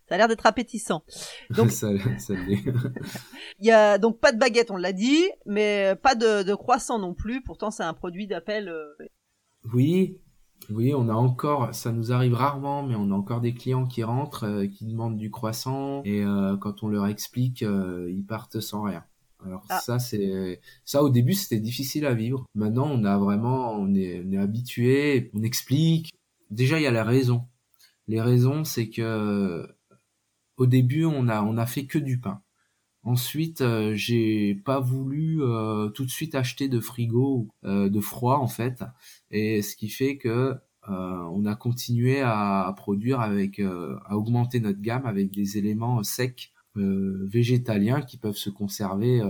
Ça 0.09 0.17
a 0.17 0.19
l'air 0.19 0.29
d'être 0.29 0.45
appétissant. 0.45 1.03
Donc, 1.49 1.71
ça, 1.71 1.89
ça 2.19 2.35
il 3.59 3.67
y 3.67 3.71
a 3.71 3.97
donc 3.97 4.21
pas 4.21 4.33
de 4.33 4.39
baguette, 4.39 4.71
on 4.71 4.77
l'a 4.77 4.93
dit, 4.93 5.31
mais 5.47 5.97
pas 6.03 6.15
de, 6.15 6.43
de 6.43 6.55
croissant 6.55 6.99
non 6.99 7.15
plus. 7.15 7.43
Pourtant, 7.43 7.71
c'est 7.71 7.85
un 7.85 7.95
produit 7.95 8.27
d'appel. 8.27 8.69
Euh, 8.69 8.95
oui, 10.71 10.75
oui, 10.87 10.95
on 10.95 11.09
a 11.09 11.15
encore, 11.15 11.75
ça 11.75 11.93
nous 11.93 12.13
arrive 12.13 12.35
rarement, 12.35 12.83
mais 12.83 12.95
on 12.95 13.11
a 13.11 13.15
encore 13.15 13.41
des 13.41 13.55
clients 13.55 13.87
qui 13.87 14.03
rentrent, 14.03 14.45
euh, 14.45 14.67
qui 14.67 14.85
demandent 14.85 15.17
du 15.17 15.31
croissant, 15.31 16.03
et 16.05 16.23
euh, 16.23 16.57
quand 16.57 16.83
on 16.83 16.89
leur 16.89 17.07
explique, 17.07 17.63
euh, 17.63 18.11
ils 18.11 18.25
partent 18.25 18.61
sans 18.61 18.83
rien. 18.83 19.05
Alors 19.45 19.65
ah. 19.69 19.79
ça, 19.81 19.99
c'est 19.99 20.61
ça 20.85 21.03
au 21.03 21.11
début, 21.11 21.35
c'était 21.35 21.61
difficile 21.61 22.07
à 22.07 22.15
vivre. 22.15 22.47
Maintenant, 22.55 22.89
on 22.91 23.05
a 23.05 23.19
vraiment, 23.19 23.73
on 23.75 23.95
est, 23.95 24.23
on 24.27 24.33
est 24.33 24.39
habitué, 24.39 25.31
on 25.35 25.43
explique. 25.43 26.13
Déjà, 26.51 26.79
il 26.79 26.83
y 26.83 26.87
a 26.87 26.91
la 26.91 27.05
raison. 27.05 27.47
Les 28.09 28.21
raisons, 28.21 28.65
c'est 28.65 28.89
que 28.89 29.67
au 30.57 30.67
début, 30.67 31.05
on 31.05 31.29
a, 31.29 31.43
on 31.43 31.59
a 31.59 31.67
fait 31.67 31.87
que 31.87 31.99
du 31.99 32.21
pain. 32.21 32.41
Ensuite, 33.05 33.61
euh, 33.61 33.93
j'ai 33.95 34.55
pas 34.55 34.81
voulu 34.81 35.43
euh, 35.43 35.91
tout 35.91 36.07
de 36.07 36.11
suite 36.11 36.35
acheter 36.35 36.69
de 36.69 36.81
frigo, 36.81 37.49
euh, 37.65 37.91
de 37.91 38.01
froid 38.01 38.39
en 38.39 38.47
fait, 38.47 38.83
et 39.35 39.63
ce 39.63 39.75
qui 39.77 39.89
fait 39.89 40.17
que 40.17 40.55
on 40.87 41.47
a 41.47 41.57
continué 41.57 42.21
à, 42.21 42.73
produire 42.77 43.21
avec, 43.21 43.59
à 43.59 44.17
augmenter 44.17 44.61
notre 44.61 44.81
gamme 44.81 45.07
avec 45.07 45.31
des 45.31 45.59
éléments 45.59 46.03
secs 46.03 46.53
végétaliens 46.77 48.03
qui 48.03 48.19
peuvent 48.19 48.37
se 48.37 48.51
conserver 48.51 49.23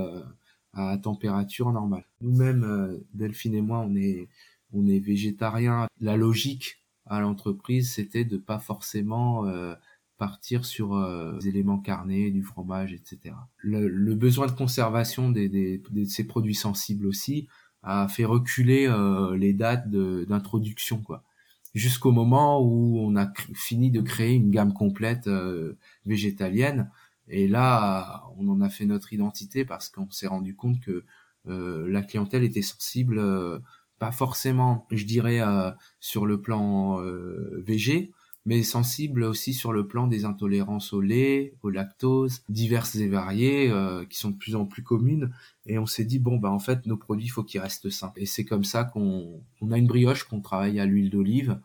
à 0.73 0.99
température 0.99 1.71
normale. 1.71 2.05
Nous-mêmes, 2.21 3.01
Delphine 3.15 3.55
et 3.55 3.63
moi, 3.63 3.79
on 3.87 3.95
est 3.95 4.29
on 4.73 4.89
est 4.89 4.99
végétarien. 4.99 5.87
La 6.01 6.17
logique 6.17 6.85
à 7.07 7.21
l'entreprise, 7.21 7.93
c'était 7.93 8.25
de 8.25 8.37
pas 8.37 8.59
forcément 8.59 9.45
partir 10.19 10.65
sur 10.65 10.99
des 11.39 11.49
éléments 11.49 11.79
carnés, 11.79 12.33
du 12.33 12.43
fromage, 12.43 12.93
etc. 12.93 13.37
Le, 13.59 14.15
besoin 14.17 14.49
de 14.49 14.53
conservation 14.53 15.31
des, 15.31 15.49
des, 15.49 15.81
de 15.91 16.05
ces 16.05 16.25
produits 16.25 16.57
sensibles 16.57 17.07
aussi 17.07 17.47
a 17.85 18.09
fait 18.09 18.25
reculer 18.25 18.91
les 19.37 19.53
dates 19.53 19.89
d'introduction, 19.91 20.99
quoi 20.99 21.23
jusqu'au 21.75 22.13
moment 22.13 22.61
où 22.61 22.99
on 23.01 23.17
a 23.17 23.31
fini 23.55 23.91
de 23.91 24.01
créer 24.01 24.35
une 24.35 24.51
gamme 24.51 24.73
complète 24.73 25.27
euh, 25.27 25.77
végétalienne. 26.07 26.91
Et 27.29 27.49
là, 27.49 28.25
on 28.37 28.49
en 28.49 28.61
a 28.61 28.69
fait 28.69 28.87
notre 28.87 29.13
identité 29.13 29.65
parce 29.65 29.89
qu'on 29.89 30.11
s'est 30.11 30.27
rendu 30.27 30.55
compte 30.55 30.81
que 30.81 31.05
euh, 31.49 31.89
la 31.89 32.03
clientèle 32.03 32.45
était 32.45 32.63
sensible, 32.63 33.19
euh, 33.19 33.59
pas 33.99 34.13
forcément, 34.13 34.87
je 34.91 35.05
dirais, 35.05 35.41
sur 36.01 36.27
le 36.27 36.41
plan 36.41 37.01
végé, 37.65 38.13
mais 38.45 38.63
sensible 38.63 39.23
aussi 39.23 39.55
sur 39.55 39.73
le 39.73 39.87
plan 39.87 40.09
des 40.09 40.25
intolérances 40.25 40.93
au 40.93 41.01
lait, 41.01 41.55
au 41.63 41.71
lactose, 41.71 42.43
diverses 42.49 42.97
et 42.97 43.09
variées, 43.09 43.73
qui 44.11 44.19
sont 44.19 44.31
de 44.31 44.37
plus 44.37 44.57
en 44.57 44.67
plus 44.67 44.83
communes. 44.83 45.33
Et 45.67 45.79
on 45.79 45.87
s'est 45.87 46.05
dit 46.05 46.19
bon 46.19 46.37
bah 46.37 46.51
en 46.51 46.59
fait 46.59 46.87
nos 46.87 46.97
produits 46.97 47.29
faut 47.29 47.43
qu'ils 47.45 47.61
restent 47.61 47.91
simples. 47.91 48.23
Et 48.23 48.27
c'est 48.27 48.45
comme 48.45 48.65
ça 48.65 48.85
qu'on 48.85 49.43
on 49.61 49.71
a 49.73 49.79
une 49.79 49.87
brioche 49.87 50.25
qu'on 50.25 50.41
travaille 50.41 50.79
à 50.81 50.87
l'huile 50.87 51.11
d'olive, 51.11 51.61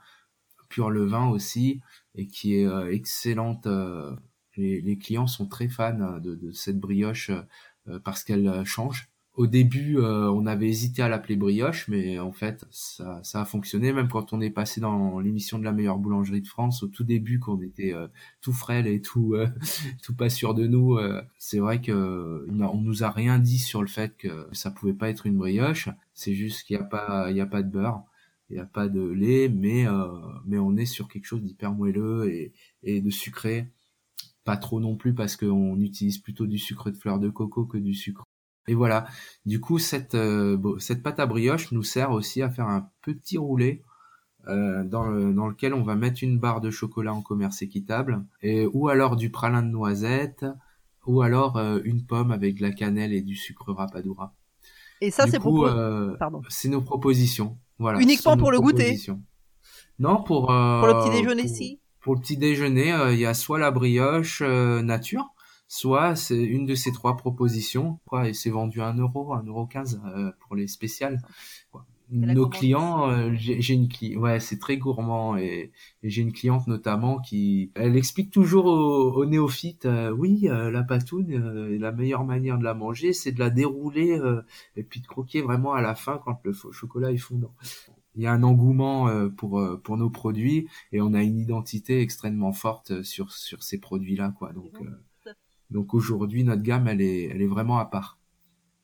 pur 0.70 0.90
levain 0.90 1.28
aussi, 1.28 1.82
et 2.16 2.28
qui 2.28 2.56
est 2.56 2.66
euh, 2.66 2.92
excellente. 2.92 3.68
Euh, 3.68 4.16
les, 4.58 4.98
clients 4.98 5.28
sont 5.28 5.48
très 5.48 5.70
fans 5.70 6.20
de, 6.20 6.36
de 6.36 6.52
cette 6.52 6.80
brioche 6.80 7.32
euh, 7.88 8.00
parce 8.00 8.24
qu'elle 8.24 8.66
change. 8.66 9.10
Au 9.36 9.48
début, 9.48 9.98
on 9.98 10.46
avait 10.46 10.68
hésité 10.68 11.02
à 11.02 11.08
l'appeler 11.08 11.38
brioche, 11.38 11.88
mais 11.88 12.20
en 12.20 12.34
fait, 12.34 12.66
ça, 12.72 13.22
ça, 13.24 13.42
a 13.42 13.46
fonctionné. 13.46 13.94
Même 13.94 14.10
quand 14.10 14.34
on 14.34 14.42
est 14.42 14.50
passé 14.50 14.82
dans 14.82 15.20
l'émission 15.20 15.60
de 15.60 15.64
la 15.64 15.72
meilleure 15.72 15.98
boulangerie 15.98 16.42
de 16.42 16.48
France, 16.48 16.84
au 16.84 16.88
tout 16.88 17.06
début, 17.06 17.40
quand 17.40 17.54
on 17.54 17.62
était 17.62 17.94
tout 18.42 18.52
frêle 18.52 18.86
et 18.86 19.02
tout, 19.02 19.36
tout 20.04 20.16
pas 20.16 20.30
sûr 20.30 20.54
de 20.54 20.68
nous, 20.68 20.98
c'est 21.38 21.60
vrai 21.60 21.80
que 21.80 22.46
on 22.50 22.82
nous 22.82 23.04
a 23.04 23.10
rien 23.12 23.40
dit 23.40 23.60
sur 23.60 23.82
le 23.82 23.88
fait 23.88 24.18
que 24.18 24.48
ça 24.52 24.72
pouvait 24.72 24.94
pas 24.94 25.10
être 25.10 25.26
une 25.26 25.38
brioche. 25.38 25.88
C'est 26.14 26.34
juste 26.34 26.64
qu'il 26.64 26.76
n'y 26.76 26.84
a 26.84 26.86
pas, 26.86 27.32
il 27.32 27.38
y 27.38 27.42
a 27.42 27.46
pas 27.46 27.64
de 27.64 27.70
beurre 27.70 28.04
il 28.50 28.56
n'y 28.56 28.60
a 28.60 28.66
pas 28.66 28.88
de 28.88 29.02
lait, 29.02 29.50
mais 29.50 29.86
mais 30.46 30.58
on 30.58 30.76
est 30.76 30.86
sur 30.86 31.08
quelque 31.08 31.26
chose 31.26 31.44
d'hyper 31.44 31.72
moelleux 31.74 32.30
et, 32.32 32.54
et 32.84 33.02
de 33.02 33.10
sucré 33.10 33.68
pas 34.44 34.58
trop 34.58 34.80
non 34.80 34.96
plus 34.96 35.14
parce 35.14 35.36
qu'on 35.36 35.80
utilise 35.80 36.18
plutôt 36.18 36.48
du 36.48 36.58
sucre 36.58 36.90
de 36.90 36.98
fleur 36.98 37.20
de 37.20 37.30
coco 37.30 37.66
que 37.66 37.78
du 37.78 37.94
sucre 37.94 38.24
et 38.70 38.76
voilà. 38.76 39.08
Du 39.46 39.60
coup, 39.60 39.80
cette, 39.80 40.14
euh, 40.14 40.58
cette 40.78 41.02
pâte 41.02 41.20
à 41.20 41.26
brioche 41.26 41.72
nous 41.72 41.82
sert 41.84 42.12
aussi 42.12 42.44
à 42.44 42.50
faire 42.50 42.68
un 42.68 42.90
petit 43.02 43.38
roulé 43.38 43.84
euh, 44.48 44.84
dans, 44.84 45.10
dans 45.32 45.48
lequel 45.48 45.74
on 45.74 45.82
va 45.82 45.96
mettre 45.96 46.24
une 46.24 46.38
barre 46.38 46.62
de 46.62 46.70
chocolat 46.70 47.14
en 47.14 47.22
commerce 47.22 47.62
équitable, 47.62 48.24
et, 48.42 48.68
ou 48.72 48.88
alors 48.88 49.16
du 49.16 49.32
pralin 49.32 49.64
de 49.64 49.70
noisette, 49.70 50.46
ou 51.08 51.22
alors 51.22 51.58
euh, 51.58 51.80
une 51.84 52.06
pomme 52.06 52.32
avec 52.32 52.58
de 52.58 52.62
la 52.62 52.72
cannelle 52.72 53.12
et 53.12 53.22
du 53.22 53.36
sucre 53.36 53.74
rapadura. 53.74 54.36
Et 55.02 55.10
ça, 55.12 55.26
c'est 55.28 55.40
pour... 55.40 55.68
C'est 56.50 56.70
nos 56.70 56.82
propositions. 56.82 57.58
Voilà. 57.80 58.00
Uniquement 58.00 58.38
pour 58.38 58.52
le 58.52 58.60
goûter. 58.60 59.00
Non, 59.98 60.22
pour... 60.22 60.48
pour 60.48 60.88
le 60.88 61.04
petit 61.04 61.22
déjeuner, 61.22 61.48
si. 61.48 61.80
Pour 62.02 62.16
le 62.16 62.22
petit 62.22 62.38
déjeuner, 62.38 62.94
il 63.12 63.20
y 63.20 63.26
a 63.26 63.34
soit 63.34 63.60
la 63.60 63.72
brioche 63.72 64.42
nature, 64.42 65.34
soit 65.70 66.16
c'est 66.16 66.44
une 66.44 66.66
de 66.66 66.76
ces 66.76 66.92
trois 66.92 67.16
propositions, 67.16 68.00
quoi, 68.08 68.28
et 68.28 68.34
c'est 68.34 68.50
vendu 68.50 68.82
à 68.82 68.88
1 68.88 68.98
euro, 68.98 69.34
1 69.34 69.44
euro 69.44 69.68
15 69.68 70.02
euh, 70.04 70.32
pour 70.42 70.56
les 70.56 70.68
spéciales. 70.68 71.22
Nos 72.12 72.50
clients, 72.50 73.08
euh, 73.12 73.30
j'ai 73.36 73.76
une 73.76 73.88
cliente, 73.88 74.24
ouais, 74.24 74.40
c'est 74.40 74.58
très 74.58 74.78
gourmand 74.78 75.38
et, 75.38 75.72
j'ai 76.02 76.24
une 76.24 76.34
cliente 76.34 76.66
notamment 76.66 77.20
qui, 77.20 77.72
elle 77.76 77.96
explique 77.96 78.32
toujours 78.32 78.66
aux, 78.66 79.26
néophytes, 79.28 79.86
euh, 79.86 80.10
oui, 80.10 80.48
la 80.50 80.82
patoune, 80.82 81.78
la 81.78 81.92
meilleure 81.92 82.26
manière 82.26 82.58
de 82.58 82.64
la 82.64 82.74
manger, 82.74 83.14
c'est 83.14 83.32
de 83.32 83.40
la 83.40 83.52
dérouler 83.52 84.20
et 84.76 84.82
puis 84.82 85.02
de 85.02 85.08
croquer 85.08 85.44
vraiment 85.44 85.74
à 85.74 85.82
la 85.82 85.94
fin 85.94 86.20
quand 86.26 86.40
le 86.44 86.52
chocolat 86.52 87.12
est 87.12 87.18
fondant. 87.18 87.54
Il 88.16 88.24
y 88.24 88.26
a 88.26 88.34
un 88.34 88.42
engouement 88.42 89.08
pour 89.38 89.64
pour 89.84 89.98
nos 89.98 90.10
produits 90.10 90.68
et 90.92 91.02
on 91.02 91.14
a 91.14 91.22
une 91.22 91.38
identité 91.38 92.02
extrêmement 92.02 92.54
forte 92.54 93.04
sur 93.04 93.32
sur 93.32 93.62
ces 93.62 93.80
produits 93.80 94.16
là 94.16 94.34
quoi. 94.36 94.52
Donc 94.52 94.74
donc 95.70 95.94
aujourd'hui, 95.94 96.44
notre 96.44 96.62
gamme, 96.64 96.88
elle 96.88 97.02
est, 97.02 97.26
elle 97.26 97.42
est 97.42 97.48
vraiment 97.48 97.80
à 97.80 97.86
part. 97.86 98.20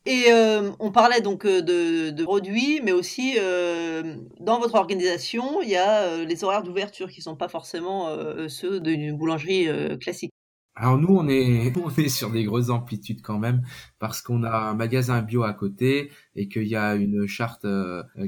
Et 0.08 0.26
euh, 0.30 0.71
on 0.80 0.91
parlait 0.91 1.21
donc 1.21 1.45
euh, 1.45 1.62
de, 1.62 2.12
de 2.12 2.24
produits, 2.24 2.80
mais 2.84 2.91
aussi 2.91 3.38
euh, 3.39 4.17
dans 4.39 4.60
votre 4.60 4.76
organisation, 4.76 5.63
il 5.63 5.69
y 5.69 5.76
a 5.76 6.24
les 6.24 6.43
horaires 6.43 6.62
d'ouverture 6.62 7.10
qui 7.10 7.21
sont 7.21 7.36
pas 7.36 7.48
forcément 7.48 8.15
ceux 8.48 8.80
d'une 8.80 9.17
boulangerie 9.17 9.67
classique. 10.00 10.32
Alors 10.76 11.00
nous, 11.00 11.08
on 11.08 11.28
est, 11.28 11.74
on 11.84 11.89
est 11.89 12.10
sur 12.10 12.30
des 12.30 12.43
grosses 12.43 12.69
amplitudes 12.69 13.24
quand 13.24 13.39
même, 13.39 13.63
parce 13.98 14.21
qu'on 14.21 14.43
a 14.43 14.56
un 14.56 14.76
magasin 14.76 15.24
bio 15.24 15.41
à 15.41 15.54
côté 15.54 16.12
et 16.36 16.48
qu'il 16.50 16.67
y 16.67 16.76
a 16.76 16.93
une 16.93 17.26
charte 17.26 17.65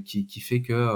qui, 0.04 0.26
qui 0.26 0.40
fait 0.40 0.64
que 0.64 0.96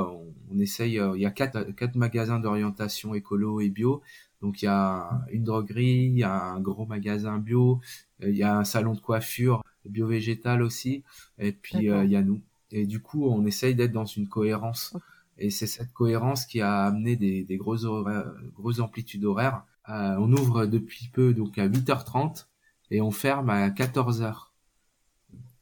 on, 0.49 0.59
essaye. 0.59 0.93
il 0.93 1.21
y 1.21 1.25
a 1.25 1.31
quatre, 1.31 1.75
quatre 1.75 1.95
magasins 1.95 2.39
d'orientation 2.39 3.13
écolo 3.13 3.59
et 3.59 3.69
bio, 3.69 4.01
donc 4.41 4.61
il 4.61 4.65
y 4.65 4.67
a 4.67 5.21
une 5.31 5.43
droguerie, 5.43 6.05
il 6.05 6.17
y 6.17 6.23
a 6.23 6.33
un 6.33 6.59
gros 6.59 6.85
magasin 6.85 7.37
bio, 7.37 7.79
euh, 8.23 8.29
il 8.29 8.35
y 8.35 8.43
a 8.43 8.57
un 8.57 8.63
salon 8.63 8.93
de 8.93 8.99
coiffure 8.99 9.63
bio-végétal 9.85 10.61
aussi, 10.61 11.03
et 11.37 11.51
puis 11.51 11.89
euh, 11.89 12.03
il 12.03 12.11
y 12.11 12.15
a 12.15 12.21
nous. 12.21 12.41
Et 12.71 12.85
du 12.85 13.01
coup, 13.01 13.25
on 13.25 13.45
essaye 13.45 13.75
d'être 13.75 13.91
dans 13.91 14.05
une 14.05 14.27
cohérence. 14.27 14.95
Et 15.37 15.49
c'est 15.49 15.67
cette 15.67 15.91
cohérence 15.91 16.45
qui 16.45 16.61
a 16.61 16.83
amené 16.83 17.15
des, 17.15 17.43
des 17.43 17.57
grosses, 17.57 17.85
grosses 18.55 18.79
amplitudes 18.79 19.25
horaires. 19.25 19.65
Euh, 19.89 20.15
on 20.19 20.31
ouvre 20.31 20.65
depuis 20.67 21.09
peu 21.11 21.33
donc 21.33 21.57
à 21.57 21.67
8h30 21.67 22.45
et 22.91 23.01
on 23.01 23.11
ferme 23.11 23.49
à 23.49 23.69
14h. 23.69 24.51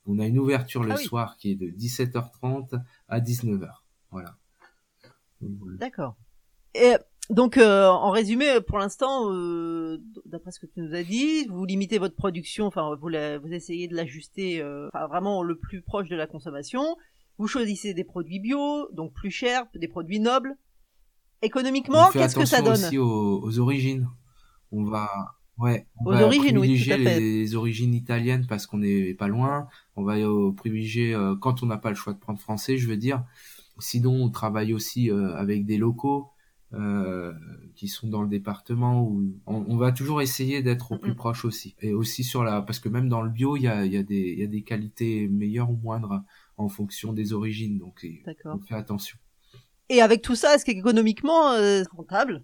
On 0.05 0.19
a 0.19 0.27
une 0.27 0.37
ouverture 0.37 0.83
le 0.83 0.91
ah 0.91 0.97
soir 0.97 1.37
qui 1.37 1.51
est 1.51 1.55
de 1.55 1.67
17h30 1.67 2.81
à 3.07 3.19
19h. 3.19 3.69
Voilà. 4.11 4.35
D'accord. 5.41 6.15
Et 6.75 6.95
donc, 7.29 7.57
euh, 7.57 7.85
en 7.87 8.09
résumé, 8.09 8.59
pour 8.65 8.79
l'instant, 8.79 9.31
euh, 9.31 10.01
d'après 10.25 10.51
ce 10.51 10.59
que 10.59 10.65
tu 10.65 10.79
nous 10.79 10.95
as 10.95 11.03
dit, 11.03 11.45
vous 11.45 11.63
limitez 11.63 11.99
votre 11.99 12.15
production, 12.15 12.65
enfin, 12.65 12.95
vous, 12.99 13.09
vous 13.09 13.53
essayez 13.53 13.87
de 13.87 13.95
l'ajuster 13.95 14.61
euh, 14.61 14.89
vraiment 15.09 15.43
le 15.43 15.55
plus 15.55 15.83
proche 15.83 16.09
de 16.09 16.15
la 16.15 16.25
consommation. 16.25 16.97
Vous 17.37 17.45
choisissez 17.45 17.93
des 17.93 18.03
produits 18.03 18.39
bio, 18.39 18.89
donc 18.93 19.13
plus 19.13 19.29
chers, 19.29 19.65
des 19.75 19.87
produits 19.87 20.19
nobles. 20.19 20.57
Économiquement, 21.43 22.09
qu'est-ce 22.11 22.35
que 22.35 22.45
ça 22.45 22.63
donne 22.63 22.73
aussi 22.73 22.97
aux, 22.97 23.41
aux, 23.43 23.59
origines. 23.59 24.09
On 24.71 24.83
va, 24.83 25.07
ouais, 25.59 25.87
on 25.99 26.07
aux 26.07 26.13
va 26.13 26.25
origines, 26.25 26.57
privilégier 26.57 26.95
oui, 26.95 27.03
les 27.03 27.55
origines 27.55 27.93
italiennes 27.93 28.47
parce 28.47 28.65
qu'on 28.65 28.79
n'est 28.79 29.13
pas 29.13 29.27
loin. 29.27 29.67
On 29.95 30.03
va 30.03 30.15
privilégier 30.57 31.15
quand 31.39 31.61
on 31.61 31.67
n'a 31.67 31.77
pas 31.77 31.89
le 31.89 31.95
choix 31.95 32.13
de 32.13 32.19
prendre 32.19 32.39
français, 32.39 32.77
je 32.77 32.87
veux 32.87 32.97
dire. 32.97 33.23
Sinon, 33.77 34.15
on 34.15 34.29
travaille 34.31 34.73
aussi 34.73 35.09
avec 35.11 35.65
des 35.65 35.77
locaux 35.77 36.31
euh, 36.73 37.33
qui 37.75 37.87
sont 37.87 38.07
dans 38.07 38.21
le 38.21 38.27
département 38.27 39.01
où 39.01 39.33
on, 39.47 39.75
va 39.77 39.91
toujours 39.91 40.21
essayer 40.21 40.61
d'être 40.61 40.91
au 40.91 40.97
plus 40.99 41.15
proche 41.15 41.43
aussi. 41.43 41.75
Et 41.81 41.93
aussi 41.93 42.23
sur 42.23 42.43
la 42.43 42.61
parce 42.61 42.77
que 42.79 42.89
même 42.89 43.09
dans 43.09 43.23
le 43.23 43.29
bio 43.31 43.55
il 43.55 43.63
y 43.63 43.67
a, 43.67 43.85
y 43.85 43.97
a 43.97 44.03
des 44.03 44.35
y 44.35 44.43
a 44.43 44.47
des 44.47 44.61
qualités 44.61 45.27
meilleures 45.27 45.71
ou 45.71 45.79
moindres 45.81 46.21
en 46.57 46.69
fonction 46.69 47.11
des 47.11 47.33
origines. 47.33 47.79
Donc 47.79 48.05
on 48.45 48.59
fait 48.59 48.75
attention. 48.75 49.17
Et 49.89 50.01
avec 50.01 50.21
tout 50.21 50.35
ça 50.35 50.53
est-ce 50.53 50.65
qu'économiquement 50.65 51.53
euh, 51.53 51.81
rentable? 51.95 52.43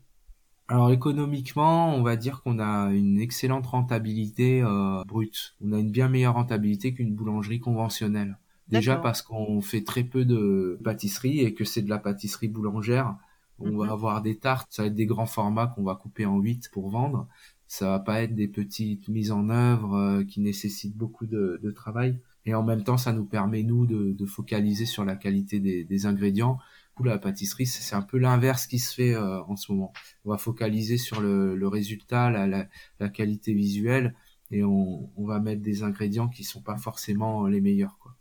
Alors 0.67 0.91
économiquement, 0.91 1.95
on 1.95 2.01
va 2.01 2.15
dire 2.15 2.41
qu'on 2.41 2.57
a 2.57 2.91
une 2.91 3.19
excellente 3.19 3.67
rentabilité 3.67 4.63
euh, 4.63 5.03
brute. 5.05 5.55
On 5.61 5.71
a 5.73 5.77
une 5.77 5.91
bien 5.91 6.09
meilleure 6.09 6.33
rentabilité 6.33 6.95
qu'une 6.95 7.13
boulangerie 7.13 7.59
conventionnelle. 7.59 8.39
Déjà 8.69 8.95
parce 8.95 9.21
qu'on 9.21 9.61
fait 9.61 9.83
très 9.83 10.03
peu 10.03 10.25
de 10.25 10.79
pâtisserie 10.83 11.41
et 11.41 11.53
que 11.53 11.63
c'est 11.63 11.83
de 11.83 11.89
la 11.89 11.99
pâtisserie 11.99 12.47
boulangère. 12.47 13.15
On 13.59 13.77
va 13.77 13.85
mhm. 13.85 13.91
avoir 13.91 14.21
des 14.21 14.37
tartes, 14.37 14.67
ça 14.71 14.83
va 14.83 14.87
être 14.87 14.95
des 14.95 15.05
grands 15.05 15.25
formats 15.25 15.67
qu'on 15.67 15.83
va 15.83 15.95
couper 15.95 16.25
en 16.25 16.39
8 16.39 16.69
pour 16.71 16.89
vendre. 16.89 17.27
Ça 17.67 17.89
va 17.89 17.99
pas 17.99 18.21
être 18.21 18.35
des 18.35 18.47
petites 18.47 19.07
mises 19.07 19.31
en 19.31 19.49
œuvre 19.49 19.95
euh, 19.95 20.23
qui 20.23 20.41
nécessitent 20.41 20.95
beaucoup 20.95 21.25
de, 21.25 21.59
de, 21.63 21.71
travail. 21.71 22.19
Et 22.45 22.53
en 22.53 22.63
même 22.63 22.83
temps, 22.83 22.97
ça 22.97 23.11
nous 23.11 23.25
permet, 23.25 23.63
nous, 23.63 23.85
de, 23.87 24.11
de 24.11 24.25
focaliser 24.25 24.85
sur 24.85 25.03
la 25.03 25.15
qualité 25.15 25.59
des, 25.59 25.83
des 25.83 26.05
ingrédients. 26.05 26.59
Pour 26.95 27.05
la 27.05 27.17
pâtisserie, 27.17 27.65
c'est 27.65 27.95
un 27.95 28.01
peu 28.01 28.17
l'inverse 28.17 28.67
qui 28.67 28.79
se 28.79 28.93
fait 28.93 29.15
euh, 29.15 29.41
en 29.43 29.55
ce 29.55 29.71
moment. 29.71 29.93
On 30.25 30.31
va 30.31 30.37
focaliser 30.37 30.97
sur 30.97 31.21
le, 31.21 31.55
le 31.55 31.67
résultat, 31.67 32.29
la, 32.29 32.45
la, 32.47 32.67
la, 32.99 33.09
qualité 33.09 33.53
visuelle, 33.53 34.15
et 34.51 34.63
on, 34.63 35.09
on, 35.17 35.25
va 35.25 35.39
mettre 35.39 35.61
des 35.61 35.83
ingrédients 35.83 36.29
qui 36.29 36.43
sont 36.43 36.61
pas 36.61 36.77
forcément 36.77 37.47
les 37.47 37.61
meilleurs. 37.61 37.97
Quoi. 37.99 38.15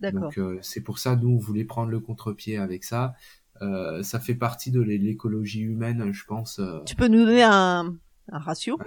Donc 0.00 0.38
euh, 0.38 0.58
c'est 0.62 0.80
pour 0.80 0.98
ça, 0.98 1.16
nous, 1.16 1.28
on 1.28 1.38
voulait 1.38 1.64
prendre 1.64 1.90
le 1.90 2.00
contre-pied 2.00 2.56
avec 2.56 2.84
ça. 2.84 3.14
Euh, 3.62 4.02
ça 4.02 4.20
fait 4.20 4.34
partie 4.34 4.70
de 4.70 4.80
l'écologie 4.80 5.60
humaine, 5.60 6.12
je 6.12 6.24
pense. 6.24 6.58
Euh. 6.58 6.80
Tu 6.86 6.96
peux 6.96 7.08
nous 7.08 7.24
donner 7.24 7.42
un, 7.42 7.94
un 8.30 8.38
ratio? 8.38 8.78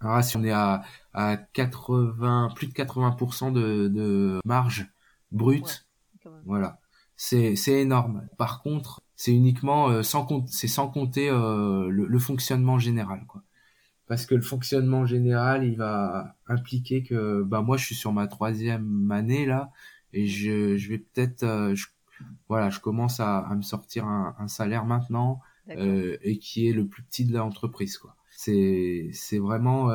Un, 0.00 0.08
ratio, 0.08 0.40
on 0.40 0.44
est 0.44 0.52
à, 0.52 0.82
à 1.12 1.36
80, 1.36 2.50
plus 2.54 2.68
de 2.68 2.72
80% 2.72 3.52
de, 3.52 3.88
de 3.88 4.40
marge 4.44 4.88
brute. 5.32 5.86
voilà. 6.44 6.78
c'est 7.16 7.56
c'est 7.56 7.80
énorme. 7.80 8.28
Par 8.36 8.62
contre, 8.62 9.00
c'est 9.16 9.32
uniquement 9.32 9.88
euh, 9.88 10.02
sans 10.02 10.24
compte, 10.24 10.48
c'est 10.48 10.68
sans 10.68 10.88
compter 10.88 11.28
euh, 11.30 11.88
le, 11.88 12.06
le, 12.06 12.18
fonctionnement 12.18 12.78
général, 12.78 13.24
quoi. 13.26 13.42
Parce 14.06 14.24
que 14.26 14.36
le 14.36 14.42
fonctionnement 14.42 15.04
général, 15.04 15.64
il 15.64 15.76
va 15.76 16.36
impliquer 16.46 17.02
que, 17.02 17.42
bah 17.42 17.62
moi, 17.62 17.76
je 17.76 17.84
suis 17.86 17.96
sur 17.96 18.12
ma 18.12 18.28
troisième 18.28 19.10
année 19.10 19.46
là, 19.46 19.72
et 20.12 20.26
je, 20.26 20.76
je 20.76 20.88
vais 20.90 20.98
peut-être, 20.98 21.42
euh, 21.42 21.74
voilà, 22.48 22.70
je 22.70 22.80
commence 22.80 23.20
à, 23.20 23.38
à 23.38 23.54
me 23.54 23.62
sortir 23.62 24.06
un, 24.06 24.34
un 24.38 24.48
salaire 24.48 24.84
maintenant 24.84 25.40
et 25.68 26.38
qui 26.38 26.68
est 26.68 26.72
le 26.72 26.86
plus 26.86 27.02
petit 27.02 27.24
de 27.24 27.36
l'entreprise, 27.36 27.98
quoi. 27.98 28.14
C'est 28.30 29.08
c'est 29.12 29.38
vraiment 29.38 29.90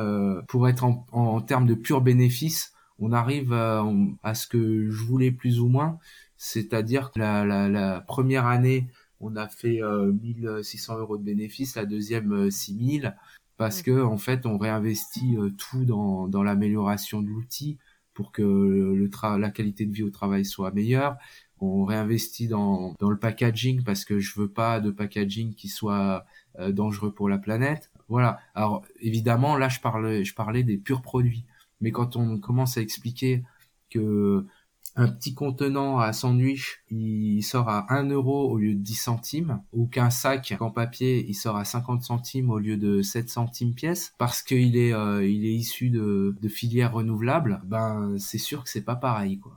pour 0.48 0.68
être 0.68 0.84
en, 0.84 1.06
en, 1.12 1.40
termes 1.40 1.66
de 1.66 1.74
pur 1.74 2.00
bénéfice, 2.00 2.74
on 2.98 3.12
arrive 3.12 3.52
à, 3.52 3.84
à 4.22 4.34
ce 4.34 4.46
que 4.46 4.90
je 4.90 5.04
voulais 5.04 5.30
plus 5.30 5.60
ou 5.60 5.68
moins, 5.68 5.98
c'est-à-dire 6.36 7.12
que 7.12 7.20
la, 7.20 7.44
la, 7.44 7.68
la 7.68 8.00
première 8.00 8.46
année 8.46 8.88
on 9.22 9.36
a 9.36 9.48
fait 9.48 9.80
1600 9.80 10.94
euh, 10.94 10.98
euros 10.98 11.16
de 11.16 11.22
bénéfices, 11.22 11.76
la 11.76 11.86
deuxième 11.86 12.50
6000 12.50 13.06
euh, 13.06 13.10
parce 13.56 13.80
que 13.82 14.02
en 14.02 14.18
fait 14.18 14.44
on 14.44 14.58
réinvestit 14.58 15.36
euh, 15.36 15.50
tout 15.56 15.84
dans, 15.84 16.26
dans 16.28 16.42
l'amélioration 16.42 17.22
de 17.22 17.28
l'outil 17.28 17.78
pour 18.12 18.32
que 18.32 18.42
le 18.42 19.38
la 19.38 19.50
qualité 19.50 19.86
de 19.86 19.92
vie 19.92 20.02
au 20.02 20.10
travail 20.10 20.44
soit 20.44 20.72
meilleure. 20.72 21.16
On 21.62 21.84
réinvestit 21.84 22.48
dans, 22.48 22.94
dans 22.98 23.10
le 23.10 23.18
packaging 23.18 23.82
parce 23.84 24.04
que 24.04 24.18
je 24.18 24.38
veux 24.38 24.48
pas 24.48 24.80
de 24.80 24.90
packaging 24.90 25.54
qui 25.54 25.68
soit 25.68 26.26
dangereux 26.68 27.12
pour 27.12 27.28
la 27.28 27.38
planète. 27.38 27.90
Voilà. 28.08 28.40
Alors 28.54 28.82
évidemment 29.00 29.56
là 29.56 29.68
je 29.68 29.80
parlais 29.80 30.24
je 30.24 30.34
parlais 30.34 30.64
des 30.64 30.76
purs 30.76 31.02
produits, 31.02 31.44
mais 31.80 31.92
quand 31.92 32.16
on 32.16 32.38
commence 32.38 32.76
à 32.76 32.82
expliquer 32.82 33.42
que 33.90 34.46
un 34.94 35.08
petit 35.08 35.34
contenant 35.34 35.98
à 35.98 36.12
sandwich, 36.12 36.82
il 36.90 37.42
sort 37.42 37.68
à 37.68 37.92
1 37.92 38.10
euro 38.10 38.50
au 38.50 38.58
lieu 38.58 38.74
de 38.74 38.80
10 38.80 38.94
centimes, 38.94 39.62
ou 39.72 39.86
qu'un 39.86 40.10
sac 40.10 40.54
en 40.60 40.70
papier, 40.70 41.24
il 41.26 41.34
sort 41.34 41.56
à 41.56 41.64
50 41.64 42.02
centimes 42.02 42.50
au 42.50 42.58
lieu 42.58 42.76
de 42.76 43.00
7 43.00 43.28
centimes 43.30 43.74
pièce, 43.74 44.12
parce 44.18 44.42
qu'il 44.42 44.76
est, 44.76 44.92
euh, 44.92 45.26
il 45.26 45.46
est 45.46 45.54
issu 45.54 45.88
de, 45.90 46.36
de 46.40 46.48
filières 46.48 46.92
renouvelables, 46.92 47.62
ben 47.64 48.16
c'est 48.18 48.38
sûr 48.38 48.64
que 48.64 48.70
c'est 48.70 48.84
pas 48.84 48.96
pareil, 48.96 49.38
quoi. 49.38 49.54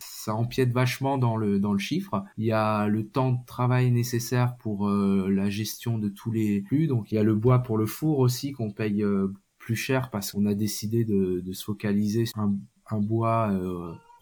Ça 0.00 0.34
empiète 0.34 0.72
vachement 0.72 1.18
dans 1.18 1.36
le 1.36 1.58
dans 1.58 1.72
le 1.72 1.78
chiffre. 1.78 2.24
Il 2.36 2.44
y 2.44 2.52
a 2.52 2.86
le 2.86 3.06
temps 3.06 3.32
de 3.32 3.44
travail 3.46 3.90
nécessaire 3.90 4.56
pour 4.56 4.88
euh, 4.88 5.28
la 5.30 5.50
gestion 5.50 5.98
de 5.98 6.08
tous 6.08 6.30
les 6.30 6.62
flux, 6.62 6.86
donc 6.86 7.12
il 7.12 7.16
y 7.16 7.18
a 7.18 7.22
le 7.22 7.34
bois 7.34 7.60
pour 7.60 7.78
le 7.78 7.86
four 7.86 8.18
aussi 8.18 8.52
qu'on 8.52 8.70
paye 8.70 9.02
euh, 9.02 9.32
plus 9.58 9.76
cher 9.76 10.10
parce 10.10 10.32
qu'on 10.32 10.46
a 10.46 10.54
décidé 10.54 11.04
de, 11.04 11.42
se 11.52 11.64
focaliser 11.64 12.26
sur 12.26 12.38
un, 12.38 12.54
un 12.90 13.00
bois 13.00 13.50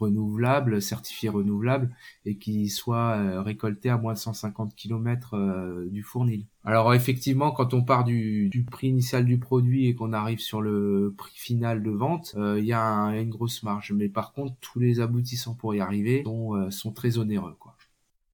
renouvelable, 0.01 0.83
certifié 0.83 1.29
renouvelable, 1.29 1.95
et 2.25 2.37
qui 2.37 2.69
soit 2.69 3.17
euh, 3.17 3.43
récolté 3.43 3.91
à 3.91 3.99
moins 3.99 4.15
de 4.15 4.19
150 4.19 4.75
km 4.75 5.35
euh, 5.35 5.87
du 5.91 6.03
fournil. 6.03 6.47
Alors 6.65 6.93
effectivement, 6.95 7.53
quand 7.53 7.75
on 7.75 7.83
part 7.83 8.05
du, 8.05 8.51
prix 8.71 8.89
initial 8.89 9.25
du 9.25 9.39
produit 9.39 9.87
et 9.87 9.95
qu'on 9.95 10.13
arrive 10.13 10.41
sur 10.41 10.61
le 10.61 11.15
prix 11.17 11.37
final 11.37 11.83
de 11.83 11.91
vente, 11.91 12.35
euh, 12.37 12.59
il 12.59 12.65
y 12.65 12.73
a 12.73 12.83
une 13.19 13.31
grosse 13.31 13.63
marge. 13.63 13.93
Mais 13.93 14.09
par 14.09 14.33
contre, 14.33 14.55
tous 14.61 14.81
les 14.81 15.01
aboutissants 15.01 15.55
pour 15.55 15.75
y 15.75 15.81
arriver 15.81 16.25
sont, 16.71 16.93
très 16.93 17.19
onéreux. 17.19 17.57
Quoi. 17.59 17.77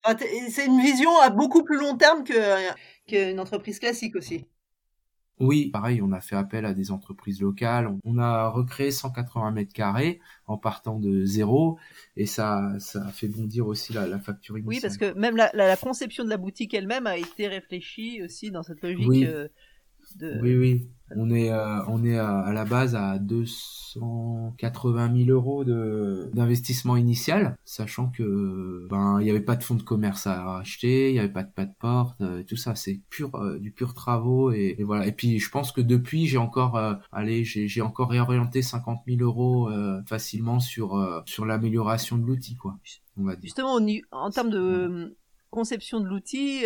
Ah, 0.05 0.15
c'est 0.51 0.67
une 0.67 0.81
vision 0.81 1.11
à 1.21 1.31
beaucoup 1.31 1.65
plus 1.65 1.79
long 1.79 1.97
terme 1.97 2.25
qu'une 3.07 3.41
entreprise 3.41 3.79
classique 3.79 4.17
aussi. 4.17 4.47
Oui, 5.39 5.67
pareil, 5.67 6.01
on 6.01 6.13
a 6.13 6.21
fait 6.21 6.37
appel 6.37 6.65
à 6.65 6.73
des 6.73 6.91
entreprises 6.91 7.43
locales. 7.43 7.95
On 8.05 8.19
a 8.19 8.49
recréé 8.49 8.91
180 8.91 9.51
mètres 9.51 9.73
carrés 9.73 10.21
en 10.47 10.57
partant 10.57 10.99
de 10.99 11.25
zéro. 11.27 11.79
Et 12.17 12.25
ça, 12.25 12.73
ça 12.79 13.05
a 13.07 13.11
fait 13.11 13.29
bondir 13.29 13.67
aussi 13.67 13.93
la, 13.93 14.07
la 14.07 14.19
facture 14.19 14.57
Oui, 14.65 14.81
parce 14.81 14.97
que 14.97 15.13
même 15.13 15.37
la, 15.37 15.51
la, 15.53 15.77
conception 15.77 16.25
de 16.25 16.31
la 16.31 16.39
boutique 16.39 16.73
elle-même 16.73 17.07
a 17.07 17.19
été 17.19 17.49
réfléchie 17.49 18.23
aussi 18.23 18.51
dans 18.51 18.63
cette 18.63 18.83
logique 18.83 19.25
euh, 19.25 19.49
de. 20.19 20.41
Oui, 20.43 20.57
oui. 20.57 20.89
On 21.15 21.31
est, 21.31 21.53
euh, 21.53 21.85
on 21.87 22.05
est 22.05 22.19
à, 22.19 22.53
la 22.53 22.65
base 22.65 22.97
à 22.97 23.21
280 23.21 25.17
000 25.25 25.31
euros 25.31 25.63
de 25.63 26.29
d'investissement 26.35 26.97
initial, 26.97 27.57
sachant 27.65 28.09
que 28.09 28.89
ben 28.91 29.21
il 29.21 29.27
y 29.29 29.31
avait 29.31 29.41
pas 29.41 29.55
de 29.55 29.63
fonds 29.63 29.77
de 29.77 29.83
commerce 29.83 30.27
à 30.27 30.59
acheter, 30.59 31.11
il 31.11 31.15
y 31.15 31.21
avait 31.21 31.29
pas 31.33 31.45
de 31.45 31.53
pas 31.53 31.65
de 31.65 31.75
porte, 31.79 32.21
euh, 32.23 32.43
tout 32.43 32.57
ça, 32.57 32.75
c'est 32.75 33.01
pur 33.09 33.37
euh, 33.37 33.61
du 33.61 33.71
pur 33.71 33.95
travaux 33.95 34.51
et, 34.51 34.77
voilà. 34.81 35.07
Et 35.07 35.13
puis 35.13 35.39
je 35.39 35.49
pense 35.49 35.71
que 35.71 35.81
depuis 35.81 36.27
j'ai 36.27 36.39
encore, 36.39 36.77
allez, 37.13 37.45
j'ai 37.45 37.83
encore 37.83 38.11
réorienté 38.11 38.63
50 38.63 39.03
000 39.07 39.21
euros 39.21 39.71
facilement 40.07 40.59
sur 40.59 41.23
sur 41.27 41.47
l'amélioration 41.47 42.19
de 42.19 42.27
l'outil 42.27 42.57
quoi. 42.57 42.77
On 43.17 43.23
va 43.23 43.37
dire. 43.37 43.45
Justement, 43.45 43.79
en 44.11 44.31
termes 44.31 44.51
de 44.51 45.17
conception 45.57 46.01
de 46.01 46.07
l'outil, 46.07 46.65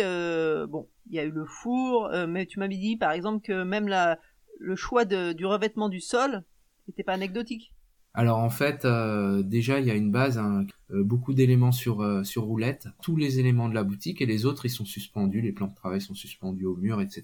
bon, 0.67 0.89
il 1.09 1.15
y 1.15 1.19
a 1.19 1.23
eu 1.23 1.31
le 1.31 1.45
four, 1.45 2.11
mais 2.27 2.45
tu 2.45 2.59
m'avais 2.59 2.75
dit 2.75 2.97
par 2.97 3.11
exemple 3.11 3.41
que 3.41 3.63
même 3.63 3.87
la, 3.87 4.19
le 4.59 4.75
choix 4.75 5.05
du 5.05 5.45
revêtement 5.45 5.87
du 5.87 6.01
sol 6.01 6.43
n'était 6.87 7.03
pas 7.03 7.13
anecdotique. 7.13 7.73
Alors 8.13 8.39
en 8.39 8.49
fait, 8.49 8.83
euh, 8.83 9.41
déjà 9.41 9.79
il 9.79 9.85
y 9.85 9.91
a 9.91 9.95
une 9.95 10.11
base, 10.11 10.37
hein, 10.37 10.65
euh, 10.91 11.01
beaucoup 11.01 11.33
d'éléments 11.33 11.71
sur 11.71 12.01
euh, 12.01 12.23
sur 12.25 12.43
roulette, 12.43 12.89
tous 13.01 13.15
les 13.15 13.39
éléments 13.39 13.69
de 13.69 13.73
la 13.73 13.85
boutique 13.85 14.21
et 14.21 14.25
les 14.25 14.45
autres 14.45 14.65
ils 14.65 14.69
sont 14.69 14.83
suspendus, 14.83 15.39
les 15.39 15.53
plans 15.53 15.67
de 15.67 15.75
travail 15.75 16.01
sont 16.01 16.13
suspendus 16.13 16.65
au 16.65 16.75
mur, 16.75 16.99
etc. 16.99 17.23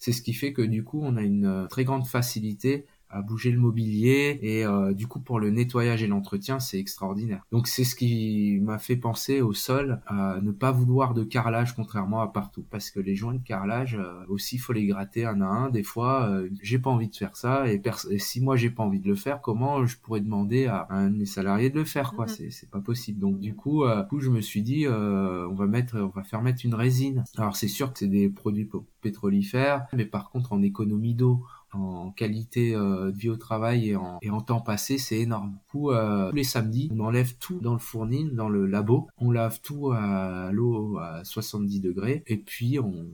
C'est 0.00 0.10
ce 0.10 0.22
qui 0.22 0.32
fait 0.32 0.52
que 0.52 0.62
du 0.62 0.82
coup 0.82 1.00
on 1.00 1.16
a 1.16 1.22
une 1.22 1.68
très 1.70 1.84
grande 1.84 2.06
facilité 2.06 2.86
à 3.08 3.22
bouger 3.22 3.50
le 3.50 3.58
mobilier 3.58 4.38
et 4.42 4.64
euh, 4.64 4.92
du 4.92 5.06
coup 5.06 5.20
pour 5.20 5.38
le 5.38 5.50
nettoyage 5.50 6.02
et 6.02 6.06
l'entretien 6.06 6.58
c'est 6.58 6.78
extraordinaire. 6.78 7.42
Donc 7.52 7.66
c'est 7.66 7.84
ce 7.84 7.94
qui 7.94 8.58
m'a 8.62 8.78
fait 8.78 8.96
penser 8.96 9.40
au 9.40 9.52
sol 9.52 10.00
à 10.06 10.40
ne 10.42 10.50
pas 10.50 10.72
vouloir 10.72 11.14
de 11.14 11.24
carrelage 11.24 11.74
contrairement 11.74 12.20
à 12.20 12.28
partout 12.28 12.64
parce 12.70 12.90
que 12.90 13.00
les 13.00 13.14
joints 13.14 13.34
de 13.34 13.42
carrelage 13.42 13.96
euh, 13.96 14.24
aussi 14.28 14.58
faut 14.58 14.72
les 14.72 14.86
gratter 14.86 15.24
un 15.24 15.40
à 15.40 15.46
un. 15.46 15.70
Des 15.70 15.82
fois 15.82 16.28
euh, 16.28 16.48
j'ai 16.62 16.78
pas 16.78 16.90
envie 16.90 17.08
de 17.08 17.16
faire 17.16 17.36
ça 17.36 17.70
et, 17.72 17.80
si 18.18 18.40
moi 18.40 18.56
j'ai 18.56 18.70
pas 18.70 18.82
envie 18.82 19.00
de 19.00 19.08
le 19.08 19.14
faire 19.14 19.40
comment 19.40 19.86
je 19.86 19.96
pourrais 19.98 20.20
demander 20.20 20.66
à 20.66 20.86
un 20.90 21.10
de 21.10 21.16
mes 21.16 21.26
salariés 21.26 21.70
de 21.70 21.78
le 21.78 21.84
faire 21.84 22.12
quoi? 22.12 22.26
Mm-hmm. 22.26 22.36
c'est 22.36 22.50
c'est 22.50 22.70
pas 22.70 22.80
possible. 22.80 23.20
Donc 23.20 23.38
du 23.38 23.54
coup, 23.54 23.84
du 23.86 24.06
coup 24.08 24.20
je 24.20 24.30
me 24.30 24.40
suis 24.40 24.62
dit 24.62 24.86
on 24.88 25.54
va 25.54 25.66
mettre 25.66 25.98
on 25.98 26.08
va 26.08 26.24
faire 26.24 26.42
mettre 26.42 26.64
une 26.64 26.74
résine. 26.74 27.24
Alors 27.36 27.56
c'est 27.56 27.68
sûr 27.68 27.92
que 27.92 27.98
c'est 27.98 28.08
des 28.08 28.28
produits 28.28 28.68
pétrolifères 29.00 29.86
mais 29.92 30.04
par 30.04 30.30
contre 30.30 30.52
en 30.52 30.62
économie 30.62 31.14
d'eau 31.14 31.44
en 31.82 32.10
qualité 32.10 32.74
euh, 32.74 33.10
de 33.10 33.16
vie 33.16 33.28
au 33.28 33.36
travail 33.36 33.90
et 33.90 33.96
en, 33.96 34.18
et 34.22 34.30
en 34.30 34.40
temps 34.40 34.60
passé, 34.60 34.98
c'est 34.98 35.18
énorme. 35.18 35.52
Du 35.52 35.58
coup, 35.70 35.90
euh, 35.90 36.30
tous 36.30 36.36
les 36.36 36.44
samedis, 36.44 36.90
on 36.92 37.00
enlève 37.00 37.36
tout 37.38 37.58
dans 37.60 37.72
le 37.72 37.78
fournil, 37.78 38.34
dans 38.34 38.48
le 38.48 38.66
labo, 38.66 39.08
on 39.18 39.30
lave 39.30 39.60
tout 39.60 39.90
à 39.92 40.50
l'eau 40.52 40.98
à 40.98 41.24
70 41.24 41.80
degrés 41.80 42.22
et 42.26 42.36
puis 42.36 42.78
on, 42.78 43.06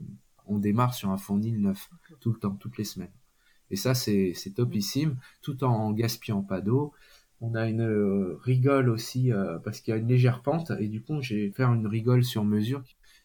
on 0.47 0.59
démarre 0.59 0.93
sur 0.93 1.09
un 1.09 1.17
fournil 1.17 1.61
neuf 1.61 1.89
tout 2.19 2.31
le 2.31 2.39
temps, 2.39 2.55
toutes 2.55 2.77
les 2.77 2.83
semaines. 2.83 3.11
Et 3.71 3.75
ça, 3.75 3.93
c'est 3.93 4.33
topissime, 4.55 5.17
tout 5.41 5.63
en 5.63 5.91
gaspillant 5.91 6.43
pas 6.43 6.61
d'eau. 6.61 6.93
On 7.41 7.55
a 7.55 7.67
une 7.67 7.81
euh, 7.81 8.37
rigole 8.43 8.89
aussi 8.89 9.31
parce 9.63 9.81
qu'il 9.81 9.93
y 9.93 9.95
a 9.95 9.99
une 9.99 10.07
légère 10.07 10.41
pente 10.41 10.71
et 10.79 10.87
du 10.87 11.01
coup, 11.01 11.21
j'ai 11.21 11.51
fait 11.51 11.63
une 11.63 11.87
rigole 11.87 12.23
sur 12.23 12.43
mesure 12.43 12.83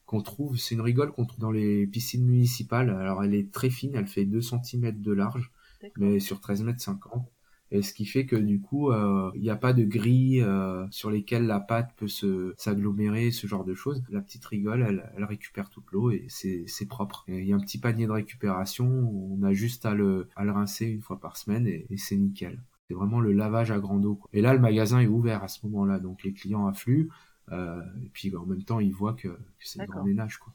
qu'on 0.08 0.22
trouve, 0.22 0.56
c'est 0.56 0.74
une 0.74 0.80
rigole 0.80 1.12
qu'on 1.12 1.26
trouve 1.26 1.38
dans 1.38 1.50
les 1.50 1.86
piscines 1.86 2.24
municipales. 2.24 2.88
Alors 2.88 3.22
elle 3.22 3.34
est 3.34 3.52
très 3.52 3.68
fine, 3.68 3.92
elle 3.94 4.06
fait 4.06 4.24
2 4.24 4.40
cm 4.40 5.02
de 5.02 5.12
large, 5.12 5.52
mais 5.98 6.18
sur 6.18 6.40
13 6.40 6.62
mètres 6.62 6.80
50. 6.80 7.30
Et 7.70 7.82
ce 7.82 7.92
qui 7.92 8.06
fait 8.06 8.24
que 8.24 8.34
du 8.34 8.58
coup, 8.58 8.90
euh, 8.90 9.30
il 9.34 9.42
n'y 9.42 9.50
a 9.50 9.56
pas 9.56 9.74
de 9.74 9.84
grilles 9.84 10.40
euh, 10.40 10.86
sur 10.90 11.10
lesquelles 11.10 11.46
la 11.46 11.60
pâte 11.60 11.92
peut 11.98 12.08
se 12.08 12.54
s'agglomérer, 12.56 13.30
ce 13.30 13.46
genre 13.46 13.66
de 13.66 13.74
choses. 13.74 14.02
La 14.08 14.22
petite 14.22 14.46
rigole, 14.46 14.82
elle, 14.82 15.12
elle 15.14 15.24
récupère 15.24 15.68
toute 15.68 15.92
l'eau 15.92 16.10
et 16.10 16.24
c'est 16.28 16.88
propre. 16.88 17.24
Il 17.28 17.44
y 17.44 17.52
a 17.52 17.56
un 17.56 17.60
petit 17.60 17.78
panier 17.78 18.06
de 18.06 18.12
récupération, 18.12 18.86
on 18.86 19.42
a 19.42 19.52
juste 19.52 19.84
à 19.84 19.92
le, 19.92 20.28
à 20.36 20.46
le 20.46 20.52
rincer 20.52 20.86
une 20.86 21.02
fois 21.02 21.20
par 21.20 21.36
semaine 21.36 21.66
et, 21.66 21.86
c'est 21.98 22.16
nickel. 22.16 22.62
C'est 22.88 22.94
vraiment 22.94 23.20
le 23.20 23.32
lavage 23.32 23.70
à 23.70 23.78
grande 23.78 24.06
eau. 24.06 24.18
Et 24.32 24.40
là, 24.40 24.54
le 24.54 24.60
magasin 24.60 25.00
est 25.00 25.06
ouvert 25.06 25.44
à 25.44 25.48
ce 25.48 25.66
moment-là, 25.66 25.98
donc 25.98 26.22
les 26.24 26.32
clients 26.32 26.66
affluent. 26.66 27.10
Euh, 27.52 27.80
et 28.04 28.08
puis 28.12 28.34
en 28.36 28.46
même 28.46 28.62
temps, 28.64 28.80
ils 28.80 28.92
voient 28.92 29.14
que, 29.14 29.38
c'est 29.60 29.80
un 29.80 29.84
grand 29.84 30.04
ménage. 30.04 30.38
Quoi. 30.38 30.52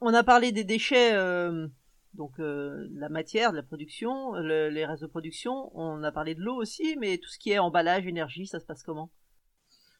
On 0.00 0.12
a 0.14 0.22
parlé 0.22 0.52
des 0.52 0.64
déchets, 0.64 1.14
euh, 1.14 1.68
donc 2.14 2.38
euh, 2.38 2.88
la 2.92 3.08
matière, 3.08 3.52
de 3.52 3.56
la 3.56 3.62
production, 3.62 4.34
les 4.34 4.84
restes 4.84 5.02
de 5.02 5.08
production. 5.08 5.70
On 5.78 6.02
a 6.02 6.12
parlé 6.12 6.34
de 6.34 6.40
l'eau 6.40 6.56
aussi, 6.56 6.96
mais 6.98 7.18
tout 7.18 7.30
ce 7.30 7.38
qui 7.38 7.50
est 7.50 7.58
emballage, 7.58 8.06
énergie, 8.06 8.46
ça 8.46 8.60
se 8.60 8.66
passe 8.66 8.82
comment? 8.82 9.10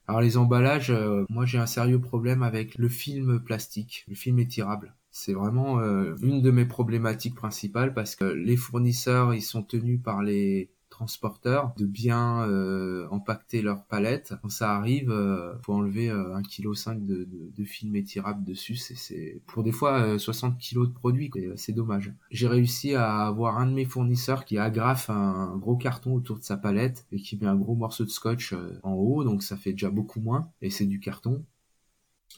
Alors 0.09 0.21
les 0.21 0.37
emballages, 0.37 0.93
moi 1.31 1.47
j'ai 1.47 1.59
un 1.59 1.67
sérieux 1.67 2.01
problème 2.01 2.43
avec 2.43 2.77
le 2.77 2.89
film 2.89 3.39
plastique, 3.39 4.05
le 4.09 4.17
film 4.17 4.41
étirable. 4.41 4.97
C'est 5.13 5.33
vraiment 5.33 5.81
une 5.81 6.43
de 6.43 6.51
mes 6.51 6.65
problématiques 6.65 7.37
principales 7.37 7.95
parce 7.95 8.17
que 8.17 8.25
les 8.25 8.57
fournisseurs, 8.57 9.33
ils 9.33 9.43
sont 9.43 9.63
tenus 9.63 10.03
par 10.03 10.23
les 10.25 10.73
transporteurs 10.93 11.73
de 11.79 11.87
bien 11.87 12.47
euh, 12.47 13.09
empacter 13.11 13.63
leur 13.63 13.85
palette. 13.87 14.35
Quand 14.43 14.51
ça 14.51 14.77
arrive, 14.77 15.11
euh, 15.11 15.59
faut 15.63 15.73
enlever 15.73 16.11
euh, 16.11 16.37
1,5 16.37 16.95
kg 16.95 17.07
de, 17.07 17.25
de, 17.25 17.51
de, 17.57 17.65
film 17.65 17.97
étirable 17.97 18.45
dessus. 18.45 18.77
C'est 18.77 19.41
pour 19.47 19.63
des 19.63 19.73
fois 19.73 20.19
60 20.19 20.53
euh, 20.53 20.57
kg 20.59 20.87
de 20.87 20.93
produits. 20.93 21.31
C'est 21.57 21.73
dommage. 21.73 22.13
J'ai 22.31 22.47
réussi 22.47 22.95
à 22.95 23.27
avoir 23.27 23.59
un 23.59 23.67
de 23.67 23.73
mes 23.73 23.87
fournisseurs 23.87 24.45
qui 24.45 24.59
agrafe 24.59 25.09
un 25.09 25.57
gros 25.57 25.77
carton 25.77 26.15
autour 26.15 26.39
de 26.39 26.45
sa 26.45 26.59
palette 26.59 27.07
et 27.11 27.19
qui 27.19 27.39
met 27.39 27.47
un 27.47 27.57
gros 27.57 27.75
morceau 27.75 28.05
de 28.05 28.11
scotch 28.11 28.55
en 28.83 28.93
haut, 28.93 29.25
donc 29.25 29.43
ça 29.43 29.57
fait 29.57 29.73
déjà 29.73 29.89
beaucoup 29.89 30.21
moins. 30.21 30.51
Et 30.61 30.69
c'est 30.69 30.87
du 30.87 31.01
carton. 31.01 31.43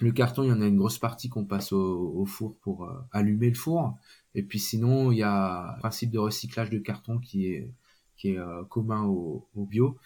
Le 0.01 0.13
carton, 0.13 0.45
il 0.45 0.49
y 0.49 0.53
en 0.53 0.61
a 0.61 0.67
une 0.67 0.79
grosse 0.79 0.99
partie 0.99 1.29
qu'on 1.29 1.45
passe 1.45 1.73
au, 1.73 2.25
four 2.27 2.57
pour 2.59 2.89
allumer 3.11 3.49
le 3.49 3.55
four. 3.57 3.97
Et 4.37 4.43
puis 4.45 4.61
sinon, 4.61 5.11
il 5.11 5.19
y 5.19 5.23
a 5.23 5.75
un 5.75 5.79
principe 5.79 6.11
de 6.11 6.19
recyclage 6.19 6.71
de 6.71 6.79
carton 6.79 7.19
qui 7.19 7.47
est 7.47 7.71
qui 8.17 8.31
est 8.31 8.41
commun 8.69 9.05
au, 9.05 9.47
bio. 9.57 9.99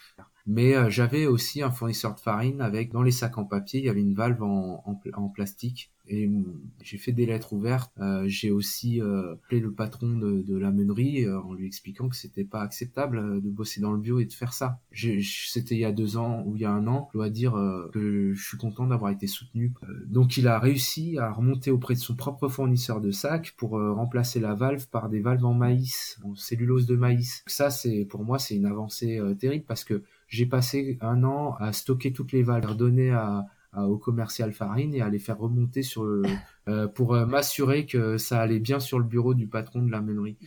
Mais 0.47 0.91
j'avais 0.91 1.27
aussi 1.27 1.63
un 1.63 1.71
fournisseur 1.71 2.15
de 2.15 2.21
farine 2.21 2.61
avec 2.61 2.91
dans 2.93 3.03
les 3.03 3.11
sacs 3.11 3.39
en 3.39 3.45
papier, 3.45 3.81
il 3.81 3.87
y 3.87 3.91
avait 3.91 4.01
une 4.01 4.15
valve 4.15 4.43
en, 4.43 4.83
en 5.15 5.29
plastique 5.29 5.91
et 6.09 6.27
hum, 6.27 6.45
j'ai 6.83 6.99
fait 6.99 7.13
des 7.13 7.27
lettres 7.27 7.53
ouvertes. 7.53 7.93
Euh, 7.99 8.25
j'ai 8.27 8.51
aussi 8.51 9.01
euh, 9.01 9.35
appelé 9.35 9.61
le 9.61 9.73
patron 9.73 10.09
de, 10.17 10.43
de 10.43 10.57
la 10.57 10.71
meunerie 10.71 11.25
euh, 11.25 11.41
en 11.41 11.55
lui 11.55 11.67
expliquant 11.67 12.09
que 12.09 12.17
c'était 12.17 12.45
pas 12.45 12.63
acceptable 12.63 13.19
euh, 13.19 13.41
de 13.41 13.51
bosser 13.51 13.81
dans 13.81 13.93
le 13.93 13.99
bio 13.99 14.19
et 14.21 14.25
de 14.25 14.33
faire 14.33 14.53
ça. 14.53 14.81
C'était 14.93 15.75
il 15.75 15.81
y 15.81 15.85
a 15.85 15.93
deux 15.93 16.17
ans 16.17 16.43
ou 16.47 16.57
il 16.57 16.63
y 16.63 16.65
a 16.65 16.71
un 16.71 16.87
an. 16.87 17.09
Je 17.13 17.19
dois 17.19 17.31
dire 17.31 17.53
que 17.93 18.33
je 18.35 18.43
suis 18.43 18.57
content 18.57 18.87
d'avoir 18.87 19.11
été 19.11 19.27
soutenu. 19.27 19.73
donc 20.07 20.37
il 20.37 20.49
a 20.49 20.59
réussi 20.59 21.19
à 21.19 21.31
remonter 21.31 21.71
auprès 21.71 21.95
de 21.95 21.99
son 21.99 22.15
propre 22.15 22.49
fournisseur 22.49 23.01
de 23.01 23.11
sacs 23.11 23.55
pour 23.57 23.71
remplacer 23.71 24.41
la 24.41 24.55
valve 24.55 24.89
par 24.89 25.09
des 25.09 25.21
valves 25.21 25.45
en 25.45 25.55
maïs, 25.55 26.19
en 26.25 26.35
cellulose 26.35 26.87
de 26.87 26.97
maïs. 26.97 27.43
Ça 27.47 27.71
c'est 27.71 28.05
pour 28.05 28.25
moi 28.25 28.39
c'est 28.39 28.57
une 28.57 28.67
avancée 28.67 29.21
terrible 29.39 29.65
parce 29.67 29.85
que 29.85 30.03
j'ai 30.27 30.47
passé 30.47 30.99
un 31.01 31.23
an 31.25 31.55
à 31.59 31.73
stocker 31.73 32.13
toutes 32.13 32.33
les 32.33 32.43
valves, 32.43 32.77
donner 32.77 33.11
à 33.11 33.47
au 33.87 33.99
commercial 33.99 34.53
farine 34.53 34.95
et 34.95 35.01
à 35.01 35.09
les 35.09 35.19
faire 35.19 35.39
remonter 35.39 35.83
sur 35.83 36.05
le, 36.05 36.23
euh, 36.69 36.89
pour 36.89 37.15
euh, 37.15 37.27
m'assurer 37.27 37.87
que 37.87 38.19
ça 38.19 38.41
allait 38.41 38.59
bien 38.59 38.81
sur 38.81 38.99
le 38.99 39.05
bureau 39.05 39.35
du 39.35 39.47
patron 39.47 39.83
de 39.83 39.91
la 39.91 40.01
meunerie. 40.01 40.39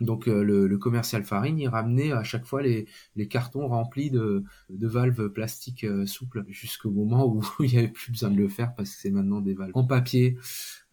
Donc 0.00 0.28
euh, 0.28 0.42
le, 0.42 0.66
le, 0.66 0.78
commercial 0.78 1.24
farine, 1.24 1.58
il 1.58 1.68
ramenait 1.68 2.12
à 2.12 2.22
chaque 2.22 2.44
fois 2.44 2.62
les, 2.62 2.86
les 3.16 3.28
cartons 3.28 3.66
remplis 3.68 4.10
de, 4.10 4.44
de 4.70 4.86
valves 4.86 5.28
plastiques 5.30 5.86
souples 6.06 6.44
jusqu'au 6.48 6.90
moment 6.90 7.26
où 7.26 7.42
il 7.60 7.70
n'y 7.70 7.78
avait 7.78 7.88
plus 7.88 8.12
besoin 8.12 8.30
de 8.30 8.36
le 8.36 8.48
faire 8.48 8.74
parce 8.74 8.90
que 8.90 9.00
c'est 9.00 9.10
maintenant 9.10 9.40
des 9.40 9.54
valves 9.54 9.72
en 9.74 9.84
papier. 9.84 10.36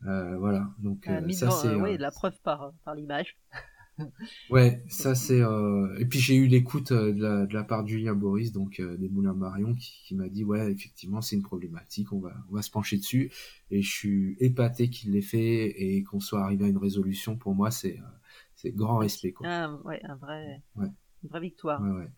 voilà. 0.02 0.70
Donc 0.80 1.10
ça 1.32 1.52
c'est 1.52 1.76
oui, 1.76 1.98
la 1.98 2.12
preuve 2.12 2.40
par 2.42 2.74
par 2.84 2.96
l'image. 2.96 3.38
Ouais, 4.50 4.84
ça 4.88 5.16
c'est. 5.16 5.42
Euh... 5.42 5.96
Et 6.00 6.06
puis 6.06 6.20
j'ai 6.20 6.36
eu 6.36 6.48
l'écoute 6.48 6.92
euh, 6.92 7.14
de 7.14 7.22
la, 7.22 7.46
de 7.46 7.54
la 7.54 7.64
part 7.64 7.84
de 7.84 7.90
Julien 7.90 8.16
Boris, 8.16 8.52
donc 8.52 8.80
euh, 8.80 8.98
des 8.98 9.10
Moulins 9.10 9.34
Marion, 9.34 9.74
qui, 9.76 10.02
qui 10.06 10.16
m'a 10.16 10.30
dit 10.30 10.44
ouais, 10.44 10.72
effectivement, 10.72 11.22
c'est 11.22 11.36
une 11.36 11.44
problématique, 11.44 12.12
on 12.14 12.20
va, 12.20 12.34
on 12.50 12.56
va 12.56 12.62
se 12.62 12.72
pencher 12.72 12.98
dessus. 12.98 13.32
Et 13.72 13.82
je 13.82 13.90
suis 13.90 14.38
épaté 14.40 14.90
qu'il 14.90 15.12
l'ait 15.12 15.22
fait 15.22 15.66
et 15.68 16.04
qu'on 16.04 16.20
soit 16.20 16.42
arrivé 16.42 16.66
à 16.66 16.68
une 16.68 16.78
résolution. 16.78 17.38
Pour 17.38 17.56
moi, 17.56 17.72
c'est 17.72 17.98
euh, 17.98 18.04
c'est 18.56 18.72
grand 18.72 18.98
respect. 18.98 19.32
Quoi. 19.32 19.48
Ah, 19.50 19.80
ouais, 19.86 20.02
un 20.04 20.16
vrai, 20.16 20.62
ouais. 20.76 20.88
une 21.24 21.30
vraie 21.30 21.42
victoire. 21.42 21.82
Ouais, 21.82 21.92
ouais. 21.92 22.10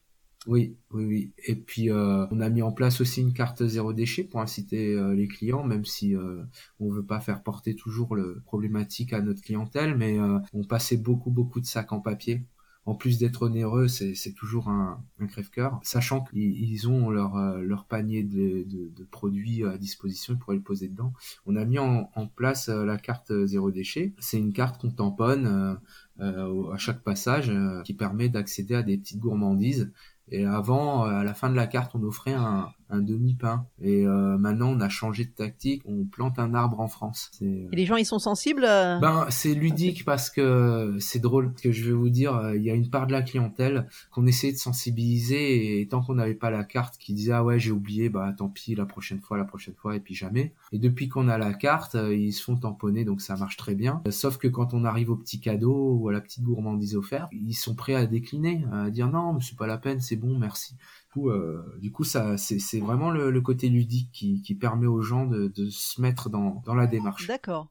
Oui, 0.47 0.75
oui, 0.89 1.05
oui. 1.05 1.33
Et 1.45 1.55
puis 1.55 1.91
euh, 1.91 2.25
on 2.31 2.41
a 2.41 2.49
mis 2.49 2.63
en 2.63 2.71
place 2.71 2.99
aussi 2.99 3.21
une 3.21 3.31
carte 3.33 3.63
zéro 3.67 3.93
déchet 3.93 4.23
pour 4.23 4.41
inciter 4.41 4.95
euh, 4.95 5.13
les 5.13 5.27
clients, 5.27 5.63
même 5.63 5.85
si 5.85 6.15
euh, 6.15 6.41
on 6.79 6.89
veut 6.89 7.05
pas 7.05 7.19
faire 7.19 7.43
porter 7.43 7.75
toujours 7.75 8.15
le 8.15 8.41
problématique 8.45 9.13
à 9.13 9.21
notre 9.21 9.41
clientèle, 9.43 9.95
mais 9.95 10.17
euh, 10.19 10.39
on 10.53 10.63
passait 10.63 10.97
beaucoup, 10.97 11.29
beaucoup 11.29 11.61
de 11.61 11.67
sacs 11.67 11.91
en 11.93 11.99
papier. 11.99 12.43
En 12.87 12.95
plus 12.95 13.19
d'être 13.19 13.43
onéreux, 13.43 13.87
c'est 13.87 14.33
toujours 14.35 14.67
un, 14.67 15.03
un 15.19 15.27
crève-cœur, 15.27 15.79
sachant 15.83 16.23
qu'ils 16.23 16.89
ont 16.89 17.11
leur, 17.11 17.37
leur 17.59 17.85
panier 17.85 18.23
de, 18.23 18.63
de, 18.67 18.89
de, 18.89 19.03
produits 19.03 19.63
à 19.63 19.77
disposition, 19.77 20.33
ils 20.33 20.39
pourraient 20.39 20.55
le 20.55 20.63
poser 20.63 20.87
dedans. 20.87 21.13
On 21.45 21.55
a 21.57 21.63
mis 21.63 21.77
en, 21.77 22.09
en 22.15 22.25
place 22.25 22.69
la 22.69 22.97
carte 22.97 23.31
zéro 23.45 23.69
déchet. 23.69 24.15
C'est 24.17 24.39
une 24.39 24.51
carte 24.51 24.81
qu'on 24.81 24.89
tamponne 24.89 25.77
à 26.17 26.77
chaque 26.77 27.03
passage 27.03 27.51
qui 27.85 27.93
permet 27.93 28.29
d'accéder 28.29 28.73
à 28.73 28.81
des 28.81 28.97
petites 28.97 29.19
gourmandises 29.19 29.91
et 30.29 30.45
avant, 30.45 31.03
à 31.03 31.23
la 31.23 31.33
fin 31.33 31.49
de 31.49 31.55
la 31.55 31.67
carte, 31.67 31.91
on 31.95 32.03
offrait 32.03 32.33
un, 32.33 32.71
un 32.91 33.01
demi-pain. 33.01 33.65
Et 33.81 34.05
euh, 34.05 34.37
maintenant, 34.37 34.69
on 34.69 34.79
a 34.79 34.89
changé 34.89 35.25
de 35.25 35.29
tactique. 35.29 35.81
On 35.85 36.05
plante 36.05 36.39
un 36.39 36.53
arbre 36.53 36.79
en 36.79 36.87
France. 36.87 37.31
Et 37.41 37.67
les 37.71 37.85
gens, 37.85 37.95
ils 37.95 38.05
sont 38.05 38.19
sensibles 38.19 38.65
euh, 38.67 38.99
Ben, 38.99 39.25
c'est 39.29 39.53
ludique 39.53 40.05
parce 40.05 40.29
que 40.29 40.97
c'est 40.99 41.19
drôle. 41.19 41.53
Ce 41.57 41.63
que 41.63 41.71
je 41.71 41.85
vais 41.85 41.93
vous 41.93 42.09
dire, 42.09 42.35
euh, 42.35 42.55
il 42.55 42.63
y 42.63 42.69
a 42.69 42.73
une 42.73 42.89
part 42.89 43.07
de 43.07 43.13
la 43.13 43.21
clientèle 43.21 43.87
qu'on 44.11 44.27
essayait 44.27 44.53
de 44.53 44.57
sensibiliser 44.57 45.81
et 45.81 45.87
tant 45.87 46.01
qu'on 46.01 46.15
n'avait 46.15 46.35
pas 46.35 46.51
la 46.51 46.63
carte, 46.63 46.97
qui 46.97 47.13
disait 47.13 47.31
ah 47.31 47.43
ouais 47.43 47.59
j'ai 47.59 47.71
oublié, 47.71 48.09
bah 48.09 48.33
tant 48.37 48.49
pis 48.49 48.75
la 48.75 48.85
prochaine 48.85 49.21
fois, 49.21 49.37
la 49.37 49.45
prochaine 49.45 49.73
fois 49.75 49.95
et 49.95 49.99
puis 49.99 50.13
jamais. 50.13 50.53
Et 50.71 50.79
depuis 50.79 51.07
qu'on 51.09 51.27
a 51.29 51.37
la 51.37 51.53
carte, 51.53 51.95
ils 52.11 52.33
se 52.33 52.43
font 52.43 52.57
tamponner 52.57 53.05
donc 53.05 53.21
ça 53.21 53.35
marche 53.35 53.57
très 53.57 53.75
bien. 53.75 54.01
Sauf 54.09 54.37
que 54.37 54.47
quand 54.47 54.73
on 54.73 54.83
arrive 54.83 55.11
au 55.11 55.15
petit 55.15 55.39
cadeau 55.39 55.97
ou 55.99 56.09
à 56.09 56.13
la 56.13 56.21
petite 56.21 56.43
gourmandise 56.43 56.95
offerte, 56.95 57.29
ils 57.31 57.53
sont 57.53 57.75
prêts 57.75 57.95
à 57.95 58.05
décliner, 58.05 58.65
à 58.71 58.89
dire 58.89 59.09
non, 59.09 59.33
mais 59.33 59.39
c'est 59.41 59.57
pas 59.57 59.67
la 59.67 59.77
peine, 59.77 60.01
c'est 60.01 60.15
bon, 60.15 60.37
merci 60.37 60.75
coup, 61.11 61.29
euh, 61.29 61.63
du 61.79 61.91
coup, 61.91 62.03
ça, 62.03 62.37
c'est 62.37 62.79
vraiment 62.79 63.11
le, 63.11 63.41
côté 63.41 63.69
ludique 63.69 64.09
qui, 64.11 64.41
qui, 64.41 64.55
permet 64.55 64.87
aux 64.87 65.01
gens 65.01 65.25
de, 65.25 65.47
de 65.47 65.69
se 65.69 66.01
mettre 66.01 66.29
dans, 66.29 66.61
dans 66.65 66.75
la 66.75 66.87
démarche. 66.87 67.27
D'accord. 67.27 67.69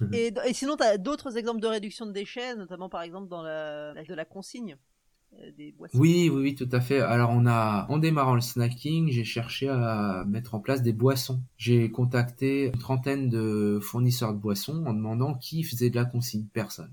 et, 0.12 0.32
et, 0.46 0.54
sinon, 0.54 0.76
tu 0.76 0.84
as 0.84 0.98
d'autres 0.98 1.36
exemples 1.36 1.60
de 1.60 1.66
réduction 1.66 2.06
de 2.06 2.12
déchets, 2.12 2.56
notamment 2.56 2.88
par 2.88 3.02
exemple 3.02 3.28
dans 3.28 3.42
la, 3.42 3.94
de 3.94 4.14
la 4.14 4.24
consigne 4.24 4.76
euh, 5.38 5.50
des 5.56 5.72
boissons? 5.72 5.98
Oui, 5.98 6.30
oui, 6.32 6.42
oui, 6.42 6.54
tout 6.54 6.68
à 6.72 6.80
fait. 6.80 7.00
Alors, 7.00 7.30
on 7.30 7.46
a, 7.46 7.86
en 7.88 7.98
démarrant 7.98 8.34
le 8.34 8.40
snacking, 8.40 9.10
j'ai 9.10 9.24
cherché 9.24 9.68
à 9.68 10.24
mettre 10.26 10.54
en 10.54 10.60
place 10.60 10.82
des 10.82 10.92
boissons. 10.92 11.42
J'ai 11.56 11.90
contacté 11.90 12.66
une 12.66 12.78
trentaine 12.78 13.28
de 13.28 13.78
fournisseurs 13.82 14.32
de 14.32 14.38
boissons 14.38 14.84
en 14.86 14.94
demandant 14.94 15.34
qui 15.34 15.62
faisait 15.64 15.90
de 15.90 15.96
la 15.96 16.04
consigne. 16.04 16.46
Personne 16.52 16.92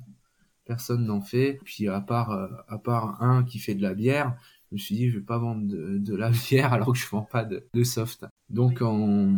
personne 0.65 1.05
n'en 1.05 1.21
fait. 1.21 1.59
Puis 1.65 1.89
à 1.89 1.99
part 1.99 2.31
euh, 2.31 2.47
à 2.69 2.77
part 2.77 3.21
un 3.21 3.43
qui 3.43 3.59
fait 3.59 3.75
de 3.75 3.81
la 3.81 3.93
bière, 3.93 4.37
je 4.71 4.75
me 4.75 4.79
suis 4.79 4.95
dit 4.95 5.09
je 5.09 5.17
vais 5.17 5.25
pas 5.25 5.37
vendre 5.37 5.67
de, 5.67 6.15
la 6.15 6.29
bière 6.29 6.71
alors 6.73 6.93
que 6.93 6.97
je 6.97 7.07
vends 7.09 7.27
pas 7.29 7.43
de, 7.43 7.83
soft. 7.83 8.25
Donc 8.49 8.79
on, 8.81 9.37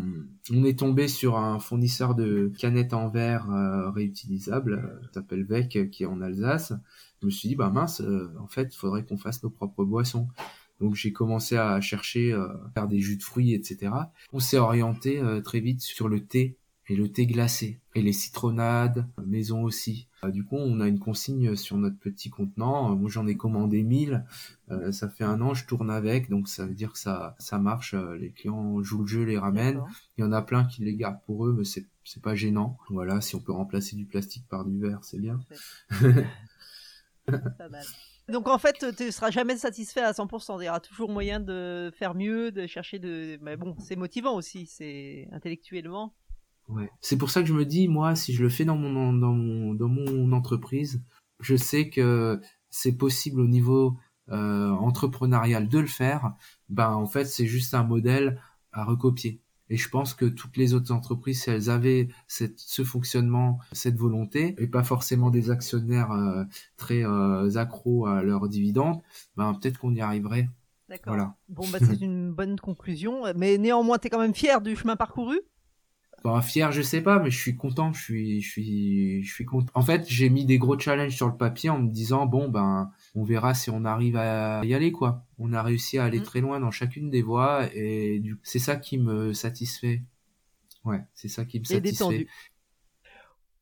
on, 0.52 0.63
est 0.63 0.78
tombé 0.78 1.08
sur 1.08 1.38
un 1.38 1.60
fournisseur 1.60 2.13
de 2.13 2.52
canettes 2.58 2.93
en 2.93 3.10
verre 3.10 3.50
euh, 3.50 3.89
réutilisables, 3.89 4.74
euh, 4.74 5.08
s'appelle 5.13 5.43
Vec, 5.43 5.89
qui 5.91 6.04
est 6.04 6.06
en 6.06 6.22
Alsace. 6.22 6.74
Je 7.22 7.26
me 7.26 7.32
suis 7.32 7.50
dit 7.50 7.56
bah 7.56 7.69
mince, 7.69 8.02
euh, 8.02 8.32
en 8.39 8.48
fait 8.48 8.74
il 8.74 8.78
faudrait 8.78 9.04
qu'on 9.06 9.17
fasse 9.17 9.41
nos 9.41 9.50
propres 9.50 9.84
boissons. 9.84 10.28
Donc 10.80 10.96
j'ai 10.96 11.13
commencé 11.13 11.58
à 11.58 11.82
chercher, 11.82 12.34
à 12.34 12.69
faire 12.74 12.88
des 12.88 13.00
jus 13.00 13.17
de 13.17 13.24
fruits, 13.24 13.54
etc. 13.54 13.91
On 14.34 14.39
s'est 14.39 14.58
orienté 14.58 15.22
très 15.43 15.62
vite 15.62 15.82
sur 15.82 16.10
le 16.10 16.26
thé 16.26 16.58
et 16.89 16.96
le 16.96 17.12
thé 17.12 17.26
glacé 17.26 17.80
et 17.96 18.02
les 18.02 18.12
citronnades 18.13 19.08
maison 19.26 19.63
aussi. 19.63 20.08
Euh, 20.24 20.32
du 20.32 20.43
coup, 20.43 20.58
on 20.58 20.80
a 20.80 20.88
une 20.88 21.00
consigne 21.00 21.56
sur 21.56 21.78
notre 21.78 21.98
petit 21.98 22.30
contenant. 22.30 22.96
Moi, 22.96 23.10
j'en 23.10 23.26
ai 23.28 23.36
commandé 23.36 23.84
1000. 23.84 24.26
Euh, 24.72 24.91
ça 24.91 25.10
fait 25.10 25.24
un 25.24 25.41
an, 25.41 25.54
je 25.54 25.65
tourne 25.65 25.89
avec, 25.89 26.30
donc 26.30 26.48
ça 26.48 26.65
veut 26.65 26.74
dire 26.74 26.93
que 26.93 27.00
ça 27.00 27.36
ça 27.39 27.58
marche. 27.60 27.93
Euh, 27.93 28.17
les 28.17 28.32
clients 28.32 28.82
jouent 28.84 29.02
le 29.02 29.08
jeu, 29.08 29.24
les 29.24 29.38
ramènent. 29.38 29.82
Il 30.17 30.22
y 30.22 30.24
en 30.24 30.32
a 30.32 30.41
plein 30.41 30.65
qui 30.65 30.84
les 30.84 30.96
gardent 30.96 31.22
pour 31.26 31.46
eux, 31.46 31.54
mais 31.58 31.63
c'est 31.63 31.86
c'est 32.04 32.22
pas 32.22 32.36
gênant. 32.36 32.78
Voilà, 32.89 33.22
si 33.22 33.36
on 33.36 33.39
peut 33.39 33.54
remplacer 33.54 33.96
du 33.96 34.06
plastique 34.06 34.46
par 34.50 34.65
du 34.65 34.80
verre, 34.80 35.00
c'est 35.04 35.19
bien. 35.19 35.39
pas 37.26 37.69
mal. 37.69 37.86
Donc 38.30 38.48
en 38.48 38.58
fait, 38.58 38.86
tu 38.96 39.06
ne 39.06 39.12
seras 39.12 39.32
jamais 39.32 39.58
satisfait 39.58 40.02
à 40.02 40.12
100%. 40.12 40.62
Il 40.62 40.65
y 40.65 40.69
aura 40.69 40.80
toujours 40.80 41.10
moyen 41.10 41.41
de 41.41 41.91
faire 41.93 42.15
mieux, 42.15 42.52
de 42.52 42.67
chercher 42.67 43.00
de. 43.00 43.38
Mais 43.41 43.58
bon, 43.58 43.76
c'est 43.80 43.98
motivant 43.98 44.36
aussi, 44.36 44.65
c'est 44.65 45.28
intellectuellement. 45.32 46.13
Ouais. 46.69 46.89
C'est 47.02 47.17
pour 47.17 47.30
ça 47.30 47.41
que 47.41 47.47
je 47.47 47.54
me 47.54 47.65
dis, 47.65 47.88
moi, 47.88 48.15
si 48.15 48.34
je 48.34 48.41
le 48.41 48.49
fais 48.49 48.65
dans 48.65 48.78
mon, 48.78 49.13
dans 49.13 49.34
mon, 49.34 49.73
dans 49.73 49.89
mon 49.89 50.32
entreprise, 50.32 51.02
je 51.39 51.56
sais 51.56 51.89
que 51.89 52.39
c'est 52.69 52.97
possible 52.97 53.41
au 53.41 53.47
niveau 53.47 53.97
euh, 54.30 54.69
entrepreneurial 54.69 55.67
de 55.67 55.80
le 55.80 55.88
faire. 55.88 56.34
Ben, 56.69 56.91
en 56.91 57.06
fait, 57.06 57.26
c'est 57.26 57.45
juste 57.45 57.73
un 57.73 57.84
modèle 57.84 58.41
à 58.71 58.86
recopier. 58.86 59.41
Et 59.69 59.78
je 59.78 59.89
pense 59.89 60.13
que 60.13 60.26
toutes 60.26 60.58
les 60.58 60.73
autres 60.73 60.91
entreprises, 60.91 61.43
si 61.43 61.49
elles 61.49 61.69
avaient 61.69 62.10
cette, 62.28 62.60
ce 62.60 62.84
fonctionnement, 62.84 63.60
cette 63.71 63.97
volonté, 63.97 64.56
et 64.58 64.67
pas 64.67 64.84
forcément 64.84 65.30
des 65.30 65.49
actionnaires 65.49 66.12
euh, 66.12 66.43
très 66.78 67.04
euh, 67.04 67.56
accros 67.58 68.06
à 68.06 68.23
leurs 68.23 68.49
dividendes, 68.49 69.02
ben 69.36 69.54
peut-être 69.54 69.80
qu'on 69.80 69.95
y 69.95 70.02
arriverait. 70.02 70.49
D'accord. 70.89 71.15
Voilà. 71.15 71.36
Bon, 71.49 71.65
bah, 71.71 71.80
c'est 71.82 72.02
une 72.02 72.32
bonne 72.34 72.60
conclusion. 72.60 73.23
Mais 73.36 73.58
néanmoins, 73.58 73.97
tu 73.97 74.08
es 74.08 74.10
quand 74.10 74.19
même 74.19 74.36
fier 74.36 74.62
du 74.62 74.76
chemin 74.76 74.95
parcouru? 74.95 75.39
Enfin, 76.25 76.41
fier, 76.41 76.71
je 76.71 76.81
sais 76.81 77.01
pas, 77.01 77.19
mais 77.19 77.29
je 77.29 77.38
suis 77.38 77.55
content. 77.55 77.91
Je 77.93 78.01
suis, 78.01 78.41
je 78.41 78.49
suis, 78.49 79.23
je 79.23 79.33
suis 79.33 79.45
content. 79.45 79.71
En 79.73 79.81
fait, 79.81 80.05
j'ai 80.07 80.29
mis 80.29 80.45
des 80.45 80.57
gros 80.57 80.79
challenges 80.79 81.15
sur 81.15 81.27
le 81.27 81.36
papier 81.36 81.69
en 81.69 81.79
me 81.79 81.89
disant 81.89 82.25
bon 82.25 82.49
ben, 82.49 82.91
on 83.15 83.23
verra 83.23 83.53
si 83.53 83.69
on 83.69 83.83
arrive 83.86 84.15
à 84.15 84.62
y 84.63 84.73
aller 84.73 84.91
quoi. 84.91 85.25
On 85.38 85.53
a 85.53 85.62
réussi 85.62 85.97
à 85.97 86.05
aller 86.05 86.19
mm. 86.19 86.23
très 86.23 86.41
loin 86.41 86.59
dans 86.59 86.71
chacune 86.71 87.09
des 87.09 87.21
voies 87.21 87.67
et 87.73 88.19
du... 88.19 88.38
c'est 88.43 88.59
ça 88.59 88.75
qui 88.77 88.97
me 88.97 89.33
satisfait. 89.33 90.03
Ouais, 90.86 91.01
c'est 91.13 91.29
ça 91.29 91.45
qui 91.45 91.59
me 91.59 91.65
satisfait. 91.65 92.27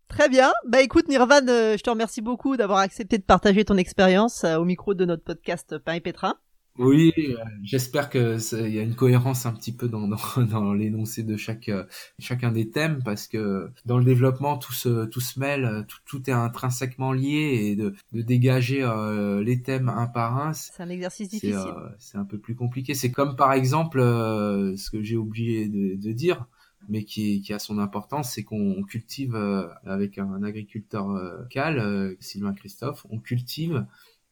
Très 0.08 0.28
bien. 0.28 0.52
Bah 0.68 0.82
écoute 0.82 1.08
Nirvan, 1.08 1.48
euh, 1.48 1.78
je 1.78 1.84
te 1.84 1.90
remercie 1.90 2.22
beaucoup 2.22 2.58
d'avoir 2.58 2.80
accepté 2.80 3.18
de 3.18 3.24
partager 3.24 3.64
ton 3.64 3.78
expérience 3.78 4.44
euh, 4.44 4.58
au 4.58 4.66
micro 4.66 4.94
de 4.94 5.06
notre 5.06 5.24
podcast 5.24 5.78
Pain 5.78 5.94
et 5.94 6.02
Pétrin. 6.02 6.36
Oui, 6.78 7.12
euh, 7.18 7.36
j'espère 7.64 8.10
que 8.10 8.38
il 8.66 8.74
y 8.74 8.80
a 8.80 8.82
une 8.82 8.96
cohérence 8.96 9.46
un 9.46 9.52
petit 9.52 9.74
peu 9.74 9.90
dans, 9.90 10.08
dans, 10.08 10.18
dans 10.50 10.74
l'énoncé 10.74 11.22
de 11.22 11.36
chaque 11.36 11.68
euh, 11.68 11.84
chacun 12.18 12.52
des 12.52 12.70
thèmes 12.70 13.02
parce 13.04 13.28
que 13.28 13.70
dans 13.86 13.98
le 13.98 14.06
développement 14.06 14.58
tout 14.58 14.72
se 14.72 15.06
tout 15.06 15.20
se 15.20 15.40
mêle, 15.40 15.86
tout, 15.88 16.00
tout 16.06 16.30
est 16.30 16.34
intrinsèquement 16.34 17.12
lié 17.12 17.72
et 17.72 17.76
de, 17.76 17.94
de 18.14 18.22
dégager 18.22 18.84
euh, 18.84 19.44
les 19.44 19.62
thèmes 19.62 19.90
un 19.90 20.08
par 20.08 20.38
un, 20.38 20.54
c'est 20.54 20.82
un 20.82 20.90
exercice 20.90 21.30
difficile. 21.30 21.74
C'est 22.00 22.18
un 22.18 22.26
peu 22.26 22.38
plus 22.38 22.56
compliqué. 22.56 22.94
C'est 22.94 23.12
comme 23.12 23.36
par 23.36 23.52
exemple 23.52 24.00
ce 24.00 24.90
que 24.90 25.04
j'ai 25.04 25.18
oublié 25.18 25.68
de, 25.68 25.96
de 25.96 26.12
dire 26.14 26.46
mais 26.90 27.04
qui, 27.04 27.42
qui 27.42 27.54
a 27.54 27.60
son 27.60 27.78
importance, 27.78 28.32
c'est 28.32 28.44
qu'on 28.44 28.82
cultive 28.82 29.36
avec 29.86 30.18
un 30.18 30.42
agriculteur 30.42 31.08
local, 31.10 32.16
Sylvain 32.20 32.54
Christophe, 32.54 33.06
on 33.12 33.20
cultive 33.20 33.86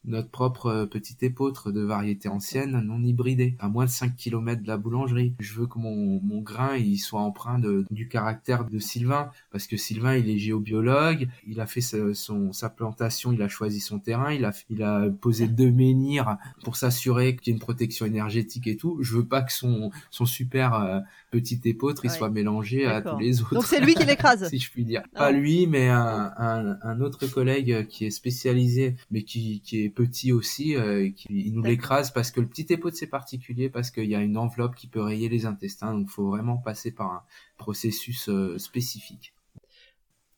notre 0.05 0.29
propre 0.29 0.67
euh, 0.67 0.85
petit 0.85 1.17
épeautre 1.21 1.71
de 1.71 1.81
variété 1.81 2.29
ancienne 2.29 2.79
non 2.79 3.01
hybridée, 3.03 3.55
à 3.59 3.67
moins 3.67 3.85
de 3.85 3.89
5 3.89 4.15
km 4.15 4.61
de 4.61 4.67
la 4.67 4.77
boulangerie. 4.77 5.33
Je 5.39 5.53
veux 5.53 5.67
que 5.67 5.77
mon, 5.77 6.21
mon 6.21 6.41
grain 6.41 6.75
il 6.75 6.97
soit 6.97 7.21
empreint 7.21 7.59
de, 7.59 7.85
du 7.91 8.07
caractère 8.07 8.65
de 8.65 8.79
Sylvain, 8.79 9.31
parce 9.51 9.67
que 9.67 9.77
Sylvain 9.77 10.15
il 10.15 10.29
est 10.29 10.37
géobiologue, 10.37 11.27
il 11.47 11.59
a 11.61 11.67
fait 11.67 11.81
sa, 11.81 12.13
son, 12.13 12.53
sa 12.53 12.69
plantation, 12.69 13.31
il 13.31 13.41
a 13.41 13.47
choisi 13.47 13.79
son 13.79 13.99
terrain, 13.99 14.33
il 14.33 14.45
a, 14.45 14.51
il 14.69 14.83
a 14.83 15.09
posé 15.09 15.47
deux 15.47 15.71
menhirs 15.71 16.37
pour 16.63 16.75
s'assurer 16.75 17.35
qu'il 17.35 17.47
y 17.47 17.49
ait 17.51 17.57
une 17.57 17.59
protection 17.59 18.05
énergétique 18.05 18.67
et 18.67 18.77
tout. 18.77 18.97
Je 19.01 19.17
veux 19.17 19.25
pas 19.25 19.41
que 19.41 19.51
son, 19.51 19.91
son 20.09 20.25
super 20.25 20.73
euh, 20.73 20.99
petit 21.31 21.59
épeautre 21.65 22.05
il 22.05 22.11
soit 22.11 22.29
mélangé 22.29 22.85
à 22.85 23.01
tous 23.01 23.17
les 23.17 23.41
autres. 23.41 23.53
Donc 23.53 23.65
c'est 23.65 23.81
lui 23.81 23.95
qui 23.95 24.05
l'écrase 24.05 24.47
Si 24.49 24.59
je 24.59 24.71
puis 24.71 24.85
dire. 24.85 25.01
Ah 25.13 25.19
pas 25.19 25.31
lui, 25.31 25.67
mais 25.67 25.89
un, 25.89 26.31
un, 26.37 26.77
un, 26.81 27.01
autre 27.01 27.27
collègue 27.27 27.87
qui 27.87 28.05
est 28.05 28.11
spécialisé, 28.11 28.95
mais 29.11 29.23
qui, 29.23 29.61
qui 29.61 29.83
est 29.83 29.88
petit 29.89 30.31
aussi, 30.31 30.75
euh, 30.75 31.09
qui, 31.09 31.51
nous 31.51 31.61
l'écrase 31.61 32.11
parce 32.11 32.31
que 32.31 32.39
le 32.39 32.47
petit 32.47 32.65
épaule 32.69 32.93
c'est 32.93 33.07
particulier, 33.07 33.69
parce 33.69 33.91
qu'il 33.91 34.09
y 34.09 34.15
a 34.15 34.21
une 34.21 34.37
enveloppe 34.37 34.75
qui 34.75 34.87
peut 34.87 35.01
rayer 35.01 35.29
les 35.29 35.45
intestins, 35.45 35.93
donc 35.93 36.07
il 36.09 36.11
faut 36.11 36.29
vraiment 36.29 36.57
passer 36.57 36.91
par 36.91 37.07
un 37.07 37.23
processus 37.57 38.29
euh, 38.29 38.57
spécifique. 38.57 39.33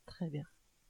Très 0.06 0.28
bien. 0.28 0.44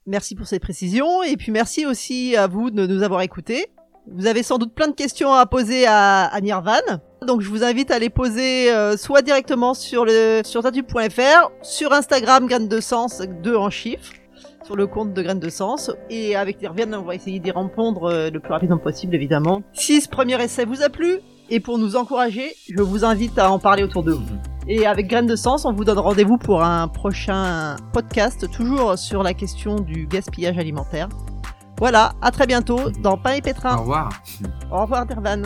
Merci 0.06 0.34
pour 0.34 0.46
ces 0.46 0.58
précisions 0.58 1.22
et 1.22 1.36
puis 1.36 1.52
merci 1.52 1.86
aussi 1.86 2.36
à 2.36 2.46
vous 2.46 2.70
de 2.70 2.86
nous 2.86 3.02
avoir 3.02 3.20
écoutés. 3.22 3.66
Vous 4.08 4.26
avez 4.26 4.42
sans 4.42 4.58
doute 4.58 4.74
plein 4.74 4.88
de 4.88 4.94
questions 4.94 5.32
à 5.32 5.46
poser 5.46 5.86
à, 5.86 6.24
à 6.24 6.40
Nirvan. 6.40 6.80
Donc 7.24 7.40
je 7.40 7.48
vous 7.48 7.62
invite 7.62 7.92
à 7.92 8.00
les 8.00 8.10
poser 8.10 8.72
euh, 8.72 8.96
soit 8.96 9.22
directement 9.22 9.74
sur 9.74 10.04
le 10.04 10.42
sur 10.44 10.62
tatu.fr, 10.62 11.50
sur 11.62 11.92
Instagram 11.92 12.46
graines 12.46 12.68
de 12.68 12.80
sens 12.80 13.20
2 13.20 13.56
en 13.56 13.70
chiffres 13.70 14.12
sur 14.64 14.76
le 14.76 14.86
compte 14.86 15.12
de 15.12 15.22
Graines 15.22 15.40
de 15.40 15.48
Sens. 15.48 15.90
Et 16.10 16.36
avec 16.36 16.60
Nirvana, 16.60 17.00
on 17.00 17.04
va 17.04 17.14
essayer 17.14 17.38
d'y 17.38 17.50
répondre 17.50 18.04
euh, 18.04 18.30
le 18.30 18.40
plus 18.40 18.52
rapidement 18.52 18.78
possible, 18.78 19.14
évidemment. 19.14 19.62
Si 19.72 20.00
ce 20.00 20.08
premier 20.08 20.42
essai 20.42 20.64
vous 20.64 20.82
a 20.82 20.88
plu, 20.88 21.20
et 21.50 21.60
pour 21.60 21.78
nous 21.78 21.96
encourager, 21.96 22.54
je 22.68 22.82
vous 22.82 23.04
invite 23.04 23.38
à 23.38 23.50
en 23.50 23.58
parler 23.58 23.82
autour 23.82 24.02
de 24.02 24.12
vous. 24.12 24.24
Et 24.68 24.86
avec 24.86 25.08
Graines 25.08 25.26
de 25.26 25.36
Sens, 25.36 25.64
on 25.64 25.72
vous 25.72 25.84
donne 25.84 25.98
rendez-vous 25.98 26.38
pour 26.38 26.62
un 26.62 26.88
prochain 26.88 27.76
podcast, 27.92 28.50
toujours 28.50 28.96
sur 28.96 29.22
la 29.22 29.34
question 29.34 29.76
du 29.76 30.06
gaspillage 30.06 30.56
alimentaire. 30.56 31.08
Voilà, 31.78 32.12
à 32.22 32.30
très 32.30 32.46
bientôt 32.46 32.90
dans 33.02 33.16
Pain 33.16 33.32
et 33.32 33.42
Pétrin. 33.42 33.76
Au 33.76 33.80
revoir. 33.80 34.10
Au 34.70 34.82
revoir, 34.82 35.04
Nirvan. 35.06 35.42